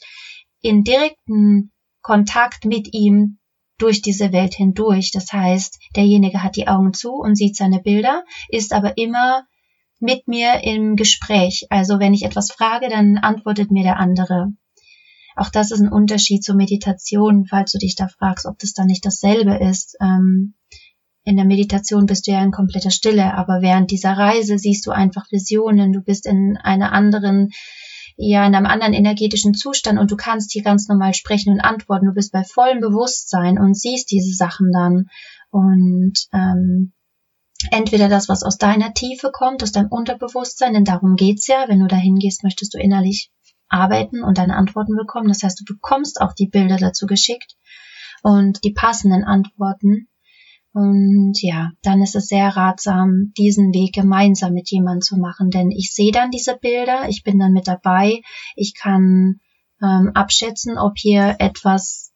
in 0.62 0.84
direkten 0.84 1.72
Kontakt 2.02 2.66
mit 2.66 2.94
ihm 2.94 3.40
durch 3.78 4.02
diese 4.02 4.32
Welt 4.32 4.54
hindurch. 4.54 5.12
Das 5.12 5.34
heißt, 5.34 5.80
derjenige 5.96 6.44
hat 6.44 6.56
die 6.56 6.68
Augen 6.68 6.94
zu 6.94 7.14
und 7.14 7.36
sieht 7.36 7.56
seine 7.56 7.80
Bilder, 7.80 8.24
ist 8.50 8.74
aber 8.74 8.98
immer 8.98 9.44
mit 10.02 10.28
mir 10.28 10.64
im 10.64 10.96
Gespräch. 10.96 11.66
Also 11.70 12.00
wenn 12.00 12.14
ich 12.14 12.24
etwas 12.24 12.52
frage, 12.52 12.90
dann 12.90 13.18
antwortet 13.18 13.72
mir 13.72 13.84
der 13.84 13.98
andere. 13.98 14.48
Auch 15.36 15.50
das 15.50 15.72
ist 15.72 15.80
ein 15.80 15.92
Unterschied 15.92 16.44
zur 16.44 16.56
Meditation, 16.56 17.46
falls 17.46 17.72
du 17.72 17.78
dich 17.78 17.96
da 17.96 18.08
fragst, 18.08 18.46
ob 18.46 18.60
das 18.60 18.74
dann 18.74 18.88
nicht 18.88 19.06
dasselbe 19.06 19.56
ist. 19.56 19.96
Ähm, 20.02 20.56
in 21.24 21.36
der 21.36 21.46
Meditation 21.46 22.06
bist 22.06 22.28
du 22.28 22.32
ja 22.32 22.44
in 22.44 22.52
kompletter 22.52 22.90
Stille, 22.90 23.34
aber 23.36 23.62
während 23.62 23.92
dieser 23.92 24.14
Reise 24.14 24.58
siehst 24.58 24.86
du 24.88 24.92
einfach 24.92 25.32
Visionen, 25.32 25.94
du 25.94 26.02
bist 26.02 26.26
in 26.26 26.58
einer 26.58 26.92
anderen 26.92 27.50
ja 28.18 28.46
in 28.46 28.56
einem 28.56 28.66
anderen 28.66 28.94
energetischen 28.94 29.54
Zustand 29.54 30.00
und 30.00 30.12
du 30.12 30.16
kannst 30.16 30.52
hier 30.52 30.64
ganz 30.64 30.88
normal 30.88 31.14
sprechen 31.14 31.54
und 31.54 31.62
antworten. 31.62 32.08
Du 32.08 32.14
bist 32.14 32.32
bei 32.32 32.44
vollem 32.44 32.80
Bewusstsein 32.80 33.58
und 33.58 33.78
siehst 33.78 34.12
diese 34.12 34.34
Sachen 34.34 34.72
dann. 34.72 35.08
Und 35.50 36.14
ähm, 36.34 36.94
entweder 37.72 38.10
das, 38.10 38.30
was 38.30 38.44
aus 38.44 38.58
deiner 38.58 38.94
Tiefe 38.94 39.32
kommt, 39.32 39.64
aus 39.64 39.72
deinem 39.72 39.90
Unterbewusstsein, 39.90 40.74
denn 40.74 40.86
darum 40.86 41.16
geht's 41.16 41.48
ja. 41.48 41.66
Wenn 41.68 41.80
du 41.80 41.88
dahin 41.88 42.16
gehst, 42.16 42.44
möchtest 42.44 42.74
du 42.74 42.80
innerlich 42.80 43.32
arbeiten 43.70 44.24
und 44.24 44.38
deine 44.38 44.56
Antworten 44.56 44.96
bekommen. 44.96 45.28
Das 45.28 45.44
heißt, 45.44 45.60
du 45.60 45.66
bekommst 45.66 46.20
auch 46.22 46.34
die 46.34 46.48
Bilder 46.48 46.78
dazu 46.78 47.06
geschickt 47.06 47.56
und 48.24 48.64
die 48.64 48.74
passenden 48.74 49.24
Antworten. 49.24 50.08
Und 50.74 51.34
ja, 51.42 51.72
dann 51.84 52.02
ist 52.02 52.16
es 52.16 52.28
sehr 52.28 52.56
ratsam, 52.56 53.34
diesen 53.38 53.74
Weg 53.74 53.94
gemeinsam 53.94 54.54
mit 54.54 54.72
jemandem 54.72 55.02
zu 55.02 55.18
machen, 55.18 55.50
denn 55.50 55.70
ich 55.70 55.94
sehe 55.94 56.14
dann 56.14 56.32
diese 56.32 56.56
Bilder, 56.56 57.10
ich 57.10 57.24
bin 57.24 57.40
dann 57.40 57.52
mit 57.52 57.68
dabei, 57.68 58.22
ich 58.56 58.74
kann 58.74 59.42
ähm, 59.82 60.12
abschätzen, 60.14 60.78
ob 60.78 60.94
hier 60.96 61.36
etwas 61.40 62.11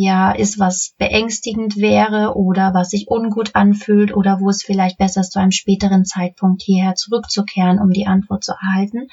ja 0.00 0.30
ist, 0.30 0.60
was 0.60 0.94
beängstigend 0.96 1.76
wäre 1.76 2.36
oder 2.36 2.72
was 2.72 2.90
sich 2.90 3.08
ungut 3.08 3.56
anfühlt 3.56 4.14
oder 4.14 4.38
wo 4.40 4.48
es 4.48 4.62
vielleicht 4.62 4.96
besser 4.96 5.22
ist, 5.22 5.32
zu 5.32 5.40
einem 5.40 5.50
späteren 5.50 6.04
Zeitpunkt 6.04 6.62
hierher 6.62 6.94
zurückzukehren, 6.94 7.80
um 7.80 7.90
die 7.90 8.06
Antwort 8.06 8.44
zu 8.44 8.52
erhalten. 8.52 9.08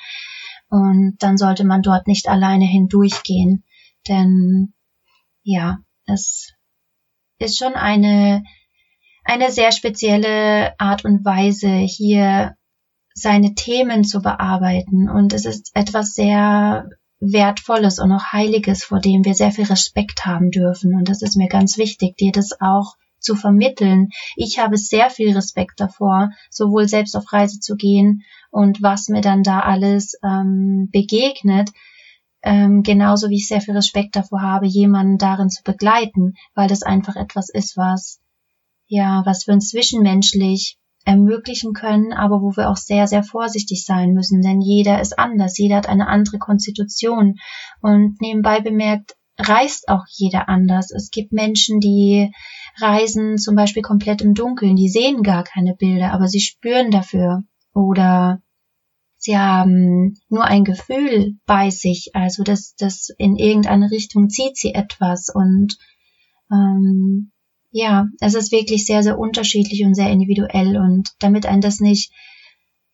Und 0.70 1.16
dann 1.20 1.38
sollte 1.38 1.64
man 1.64 1.82
dort 1.82 2.06
nicht 2.06 2.30
alleine 2.30 2.66
hindurchgehen, 2.66 3.64
denn 4.08 4.74
ja, 5.42 5.80
es 6.06 6.54
ist 7.40 7.58
schon 7.58 7.74
eine 7.74 8.44
eine 9.24 9.52
sehr 9.52 9.72
spezielle 9.72 10.80
Art 10.80 11.04
und 11.04 11.26
Weise, 11.26 11.78
hier 11.78 12.56
seine 13.16 13.56
Themen 13.56 14.04
zu 14.04 14.22
bearbeiten. 14.22 15.10
Und 15.10 15.34
es 15.34 15.46
ist 15.46 15.72
etwas 15.74 16.14
sehr 16.14 16.88
Wertvolles 17.20 18.00
und 18.00 18.12
auch 18.12 18.32
Heiliges, 18.32 18.84
vor 18.84 19.00
dem 19.00 19.24
wir 19.26 19.36
sehr 19.36 19.52
viel 19.52 19.66
Respekt 19.66 20.26
haben 20.26 20.52
dürfen. 20.52 20.94
Und 20.96 21.10
das 21.10 21.22
ist 21.22 21.38
mir 21.38 21.48
ganz 21.48 21.78
wichtig, 21.78 22.18
dir 22.18 22.32
das 22.32 22.60
auch 22.60 22.96
zu 23.20 23.36
vermitteln. 23.36 24.10
Ich 24.36 24.60
habe 24.60 24.78
sehr 24.78 25.10
viel 25.10 25.34
Respekt 25.34 25.80
davor, 25.80 26.30
sowohl 26.50 26.88
selbst 26.88 27.16
auf 27.16 27.32
Reise 27.34 27.60
zu 27.60 27.76
gehen 27.76 28.24
und 28.52 28.82
was 28.82 29.08
mir 29.08 29.22
dann 29.22 29.44
da 29.44 29.62
alles 29.62 30.18
ähm, 30.24 30.90
begegnet, 30.92 31.72
ähm, 32.44 32.84
genauso 32.84 33.30
wie 33.30 33.38
ich 33.38 33.48
sehr 33.48 33.62
viel 33.62 33.74
Respekt 33.74 34.16
davor 34.16 34.42
habe, 34.42 34.68
jemanden 34.68 35.18
darin 35.18 35.50
zu 35.50 35.64
begleiten, 35.64 36.36
weil 36.54 36.68
das 36.68 36.84
einfach 36.84 37.16
etwas 37.16 37.50
ist, 37.50 37.76
was 37.76 38.20
ja, 38.88 39.24
was 39.26 39.48
wir 39.48 39.56
uns 39.56 39.70
zwischenmenschlich 39.70 40.78
ermöglichen 41.06 41.74
können, 41.74 42.12
aber 42.12 42.42
wo 42.42 42.58
wir 42.58 42.70
auch 42.70 42.78
sehr, 42.78 43.08
sehr 43.08 43.24
vorsichtig 43.24 43.86
sein 43.86 44.14
müssen, 44.14 44.42
denn 44.42 44.60
jeder 44.60 45.00
ist 45.00 45.18
anders, 45.18 45.58
jeder 45.58 45.78
hat 45.78 45.88
eine 45.88 46.08
andere 46.08 46.40
Konstitution. 46.40 47.36
Und 47.82 48.20
nebenbei 48.20 48.60
bemerkt, 48.60 49.16
reist 49.38 49.88
auch 49.88 50.06
jeder 50.10 50.50
anders. 50.50 50.92
Es 50.92 51.12
gibt 51.12 51.32
Menschen, 51.32 51.80
die 51.80 52.32
reisen 52.80 53.38
zum 53.38 53.56
Beispiel 53.56 53.84
komplett 53.84 54.22
im 54.22 54.34
Dunkeln, 54.34 54.76
die 54.76 54.90
sehen 54.90 55.22
gar 55.22 55.44
keine 55.44 55.76
Bilder, 55.76 56.12
aber 56.12 56.28
sie 56.28 56.40
spüren 56.40 56.90
dafür. 56.90 57.44
Oder 57.74 58.42
sie 59.18 59.38
haben 59.38 60.16
nur 60.30 60.46
ein 60.46 60.64
Gefühl 60.64 61.38
bei 61.46 61.70
sich, 61.70 62.12
also 62.14 62.44
dass 62.44 62.76
das 62.76 63.10
in 63.18 63.36
irgendeine 63.36 63.92
Richtung 63.92 64.30
zieht 64.30 64.58
sie 64.58 64.74
etwas. 64.74 65.30
Und 65.34 65.78
ähm, 66.52 67.32
ja, 67.78 68.08
es 68.22 68.36
ist 68.36 68.54
wirklich 68.54 68.86
sehr, 68.86 69.04
sehr 69.04 69.20
unterschiedlich 69.20 69.84
und 69.84 69.96
sehr 69.96 70.10
individuell 70.10 70.78
und 70.78 71.10
damit 71.20 71.46
ein 71.46 71.60
das 71.60 71.82
nicht 71.82 72.10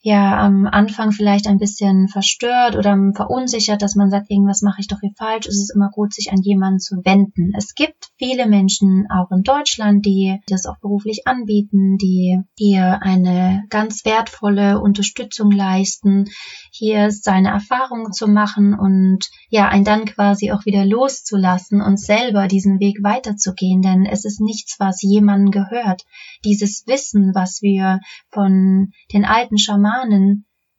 ja 0.04 0.40
am 0.40 0.66
Anfang 0.66 1.12
vielleicht 1.12 1.46
ein 1.48 1.60
bisschen 1.60 2.08
verstört 2.08 2.76
oder 2.76 2.98
verunsichert, 3.16 3.84
dass 3.84 3.96
man 3.96 4.10
sagt, 4.10 4.32
irgendwas 4.32 4.64
mache 4.64 4.82
ich 4.82 4.88
doch 4.88 5.00
hier 5.00 5.14
falsch, 5.16 5.46
ist 5.46 5.62
es 5.62 5.76
immer 5.76 5.90
gut, 5.92 6.14
sich 6.14 6.32
an 6.32 6.42
jemanden 6.42 6.80
zu 6.80 6.96
wenden. 7.06 7.54
Es 7.56 7.76
gibt 7.76 8.10
viele 8.18 8.48
Menschen 8.48 9.06
auch 9.12 9.30
in 9.30 9.44
Deutschland, 9.44 10.04
die 10.04 10.40
das 10.48 10.66
auch 10.66 10.80
beruflich 10.80 11.28
anbieten, 11.28 11.98
die 11.98 12.40
hier 12.58 13.04
eine 13.04 13.64
ganz 13.70 14.04
wertvolle 14.04 14.82
Unterstützung 14.82 15.52
leisten, 15.52 16.26
hier 16.72 17.12
seine 17.12 17.50
Erfahrungen 17.50 18.12
zu 18.12 18.28
machen 18.28 18.74
und 18.74 19.30
ja, 19.50 19.70
ein 19.70 19.84
dann 19.84 20.06
quasi 20.06 20.52
auch 20.52 20.66
wieder 20.66 20.84
loszulassen 20.84 21.80
und 21.80 22.00
selber 22.00 22.48
diesen 22.48 22.80
Weg 22.80 23.04
weiterzugehen, 23.04 23.84
denn 23.84 24.08
es 24.08 24.26
ist 24.26 24.42
nichts, 24.42 24.78
was 24.80 25.04
jemandem 25.04 25.52
gehört. 25.52 26.06
Dieses 26.44 26.88
Wissen, 26.88 27.34
was 27.36 27.62
wir 27.62 28.00
von 28.32 28.94
den 29.14 29.26
alten 29.26 29.60
Schamanen 29.60 29.91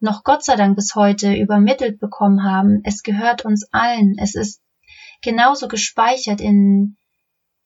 noch 0.00 0.24
Gott 0.24 0.44
sei 0.44 0.56
Dank 0.56 0.76
bis 0.76 0.94
heute 0.94 1.34
übermittelt 1.34 2.00
bekommen 2.00 2.42
haben, 2.42 2.80
es 2.84 3.02
gehört 3.02 3.44
uns 3.44 3.66
allen. 3.72 4.16
Es 4.18 4.34
ist 4.34 4.60
genauso 5.22 5.68
gespeichert 5.68 6.40
in 6.40 6.96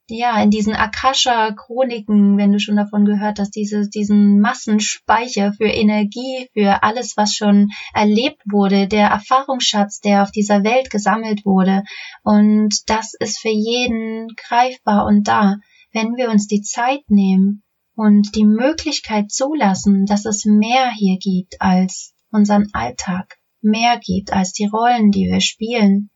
ja, 0.09 0.40
in 0.40 0.50
diesen 0.50 0.74
Akasha-Chroniken, 0.74 2.37
wenn 2.38 2.52
du 2.52 2.61
schon 2.61 2.76
davon 2.76 3.04
gehört 3.04 3.40
hast, 3.40 3.56
diese, 3.56 3.88
diesen 3.88 4.40
Massenspeicher 4.40 5.52
für 5.54 5.66
Energie, 5.66 6.48
für 6.52 6.85
alles, 6.85 7.16
was 7.16 7.35
schon 7.35 7.70
erlebt 7.92 8.40
wurde, 8.48 8.87
der 8.87 9.09
Erfahrungsschatz, 9.09 10.00
der 10.00 10.22
auf 10.22 10.30
dieser 10.30 10.62
Welt 10.62 10.90
gesammelt 10.90 11.44
wurde. 11.44 11.82
Und 12.22 12.88
das 12.88 13.14
ist 13.18 13.40
für 13.40 13.50
jeden 13.50 14.28
greifbar 14.37 15.06
und 15.06 15.26
da, 15.26 15.56
wenn 15.92 16.14
wir 16.14 16.30
uns 16.30 16.46
die 16.46 16.62
Zeit 16.62 17.02
nehmen 17.09 17.64
und 17.96 18.37
die 18.37 18.44
Möglichkeit 18.44 19.32
zulassen, 19.32 20.04
dass 20.04 20.26
es 20.26 20.44
mehr 20.44 20.92
hier 20.92 21.18
gibt 21.18 21.61
als 21.61 22.14
unseren 22.30 22.68
Alltag, 22.74 23.38
mehr 23.62 23.98
gibt 23.98 24.32
als 24.32 24.52
die 24.52 24.66
Rollen, 24.66 25.11
die 25.11 25.26
wir 25.26 25.40
spielen 25.40 26.11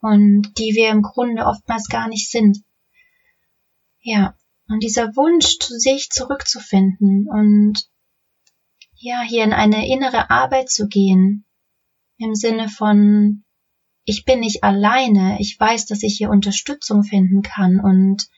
und 0.00 0.52
die 0.58 0.74
wir 0.74 0.90
im 0.90 1.02
Grunde 1.02 1.44
oftmals 1.44 1.88
gar 1.88 2.08
nicht 2.08 2.30
sind. 2.30 2.58
Ja, 4.00 4.36
und 4.68 4.84
dieser 4.84 5.16
Wunsch, 5.16 5.58
sich 5.60 6.10
zurückzufinden 6.10 7.28
und 7.28 7.88
ja, 8.94 9.20
hier 9.22 9.42
in 9.42 9.52
eine 9.52 9.88
innere 9.88 10.30
Arbeit 10.30 10.70
zu 10.70 10.86
gehen, 10.86 11.44
im 12.18 12.34
Sinne 12.36 12.68
von, 12.68 13.44
ich 14.04 14.24
bin 14.24 14.40
nicht 14.40 14.62
alleine, 14.62 15.38
ich 15.40 15.58
weiß, 15.58 15.86
dass 15.86 16.04
ich 16.04 16.16
hier 16.18 16.30
Unterstützung 16.30 17.02
finden 17.02 17.42
kann 17.42 17.80
und 17.80 18.28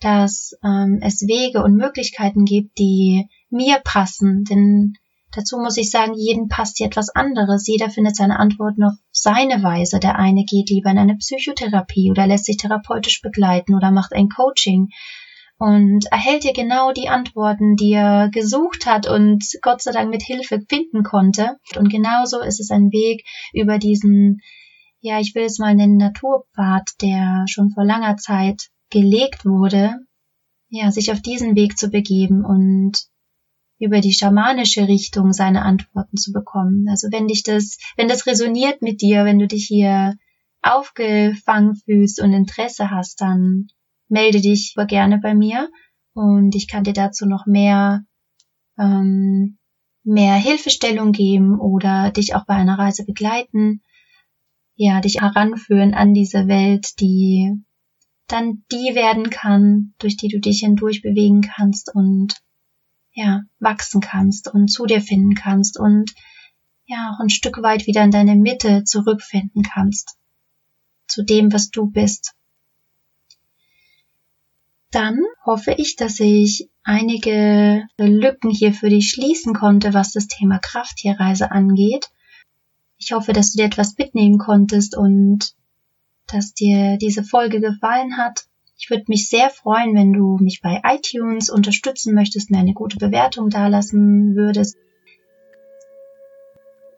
dass 0.00 0.52
ähm, 0.64 1.00
es 1.02 1.22
Wege 1.22 1.62
und 1.62 1.76
Möglichkeiten 1.76 2.44
gibt, 2.44 2.78
die 2.78 3.28
mir 3.50 3.80
passen, 3.82 4.44
denn 4.44 4.94
dazu 5.32 5.58
muss 5.58 5.76
ich 5.76 5.90
sagen, 5.90 6.14
jeden 6.14 6.48
passt 6.48 6.78
hier 6.78 6.86
etwas 6.86 7.10
anderes, 7.10 7.66
jeder 7.66 7.90
findet 7.90 8.16
seine 8.16 8.38
Antworten 8.38 8.84
auf 8.84 8.94
seine 9.10 9.62
Weise. 9.62 9.98
Der 10.00 10.18
eine 10.18 10.44
geht 10.44 10.70
lieber 10.70 10.90
in 10.90 10.98
eine 10.98 11.16
Psychotherapie 11.16 12.10
oder 12.10 12.26
lässt 12.26 12.46
sich 12.46 12.56
therapeutisch 12.56 13.20
begleiten 13.22 13.74
oder 13.74 13.90
macht 13.90 14.12
ein 14.12 14.28
Coaching 14.28 14.88
und 15.58 16.06
erhält 16.12 16.44
hier 16.44 16.52
genau 16.52 16.92
die 16.92 17.08
Antworten, 17.08 17.74
die 17.74 17.92
er 17.92 18.30
gesucht 18.30 18.86
hat 18.86 19.08
und 19.08 19.44
Gott 19.60 19.82
sei 19.82 19.90
Dank 19.90 20.10
mit 20.10 20.22
Hilfe 20.22 20.60
finden 20.68 21.02
konnte. 21.02 21.58
Und 21.76 21.90
genauso 21.90 22.40
ist 22.40 22.60
es 22.60 22.70
ein 22.70 22.92
Weg 22.92 23.24
über 23.52 23.78
diesen, 23.78 24.40
ja, 25.00 25.18
ich 25.18 25.34
will 25.34 25.44
es 25.44 25.58
mal 25.58 25.74
nennen, 25.74 25.96
Naturpfad, 25.96 26.90
der 27.02 27.44
schon 27.48 27.70
vor 27.70 27.84
langer 27.84 28.16
Zeit 28.16 28.68
gelegt 28.90 29.44
wurde, 29.44 29.94
ja, 30.70 30.90
sich 30.90 31.12
auf 31.12 31.20
diesen 31.20 31.56
Weg 31.56 31.78
zu 31.78 31.90
begeben 31.90 32.44
und 32.44 33.06
über 33.78 34.00
die 34.00 34.12
schamanische 34.12 34.88
Richtung 34.88 35.32
seine 35.32 35.62
Antworten 35.62 36.16
zu 36.16 36.32
bekommen. 36.32 36.86
Also 36.88 37.08
wenn 37.12 37.28
dich 37.28 37.42
das, 37.42 37.78
wenn 37.96 38.08
das 38.08 38.26
resoniert 38.26 38.82
mit 38.82 39.00
dir, 39.00 39.24
wenn 39.24 39.38
du 39.38 39.46
dich 39.46 39.66
hier 39.66 40.14
aufgefangen 40.62 41.76
fühlst 41.76 42.20
und 42.20 42.32
Interesse 42.32 42.90
hast, 42.90 43.20
dann 43.20 43.68
melde 44.08 44.40
dich 44.40 44.74
gerne 44.88 45.18
bei 45.18 45.34
mir 45.34 45.70
und 46.12 46.54
ich 46.54 46.66
kann 46.66 46.84
dir 46.84 46.92
dazu 46.92 47.26
noch 47.26 47.46
mehr 47.46 48.04
ähm, 48.78 49.58
mehr 50.08 50.34
Hilfestellung 50.36 51.12
geben 51.12 51.60
oder 51.60 52.10
dich 52.10 52.34
auch 52.34 52.46
bei 52.46 52.54
einer 52.54 52.78
Reise 52.78 53.04
begleiten, 53.04 53.82
ja, 54.74 55.00
dich 55.00 55.20
heranführen 55.20 55.92
an 55.92 56.14
diese 56.14 56.48
Welt, 56.48 57.00
die 57.00 57.52
dann 58.28 58.64
die 58.70 58.94
werden 58.94 59.30
kann, 59.30 59.94
durch 59.98 60.16
die 60.16 60.28
du 60.28 60.38
dich 60.38 60.60
hindurch 60.60 61.02
bewegen 61.02 61.40
kannst 61.40 61.94
und 61.94 62.36
ja, 63.12 63.42
wachsen 63.58 64.00
kannst 64.00 64.52
und 64.52 64.68
zu 64.68 64.86
dir 64.86 65.00
finden 65.00 65.34
kannst 65.34 65.78
und 65.78 66.14
ja, 66.86 67.12
auch 67.12 67.20
ein 67.20 67.30
Stück 67.30 67.60
weit 67.62 67.86
wieder 67.86 68.04
in 68.04 68.10
deine 68.10 68.36
Mitte 68.36 68.84
zurückfinden 68.84 69.62
kannst. 69.62 70.16
Zu 71.06 71.24
dem, 71.24 71.52
was 71.52 71.70
du 71.70 71.86
bist 71.86 72.34
dann 74.90 75.20
hoffe 75.44 75.72
ich, 75.72 75.96
dass 75.96 76.18
ich 76.20 76.70
einige 76.82 77.86
Lücken 77.98 78.50
hier 78.50 78.72
für 78.72 78.88
dich 78.88 79.10
schließen 79.10 79.54
konnte, 79.54 79.92
was 79.92 80.12
das 80.12 80.28
Thema 80.28 80.58
Krafttierreise 80.58 81.50
angeht. 81.50 82.08
Ich 82.96 83.12
hoffe, 83.12 83.32
dass 83.32 83.52
du 83.52 83.58
dir 83.58 83.66
etwas 83.66 83.96
mitnehmen 83.98 84.38
konntest 84.38 84.96
und 84.96 85.52
dass 86.32 86.54
dir 86.54 86.96
diese 86.98 87.22
Folge 87.22 87.60
gefallen 87.60 88.16
hat. 88.16 88.44
Ich 88.78 88.90
würde 88.90 89.04
mich 89.08 89.28
sehr 89.28 89.50
freuen, 89.50 89.94
wenn 89.94 90.12
du 90.12 90.38
mich 90.38 90.60
bei 90.62 90.80
iTunes 90.84 91.50
unterstützen 91.50 92.14
möchtest 92.14 92.50
und 92.50 92.56
eine 92.56 92.74
gute 92.74 92.96
Bewertung 92.96 93.50
dalassen 93.50 94.36
würdest. 94.36 94.76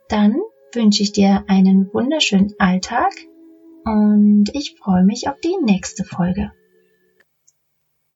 Dann 0.08 0.36
wünsche 0.74 1.02
ich 1.02 1.12
dir 1.12 1.44
einen 1.48 1.92
wunderschönen 1.92 2.52
Alltag 2.58 3.12
und 3.84 4.50
ich 4.52 4.76
freue 4.78 5.04
mich 5.04 5.28
auf 5.28 5.40
die 5.40 5.56
nächste 5.62 6.04
Folge. 6.04 6.52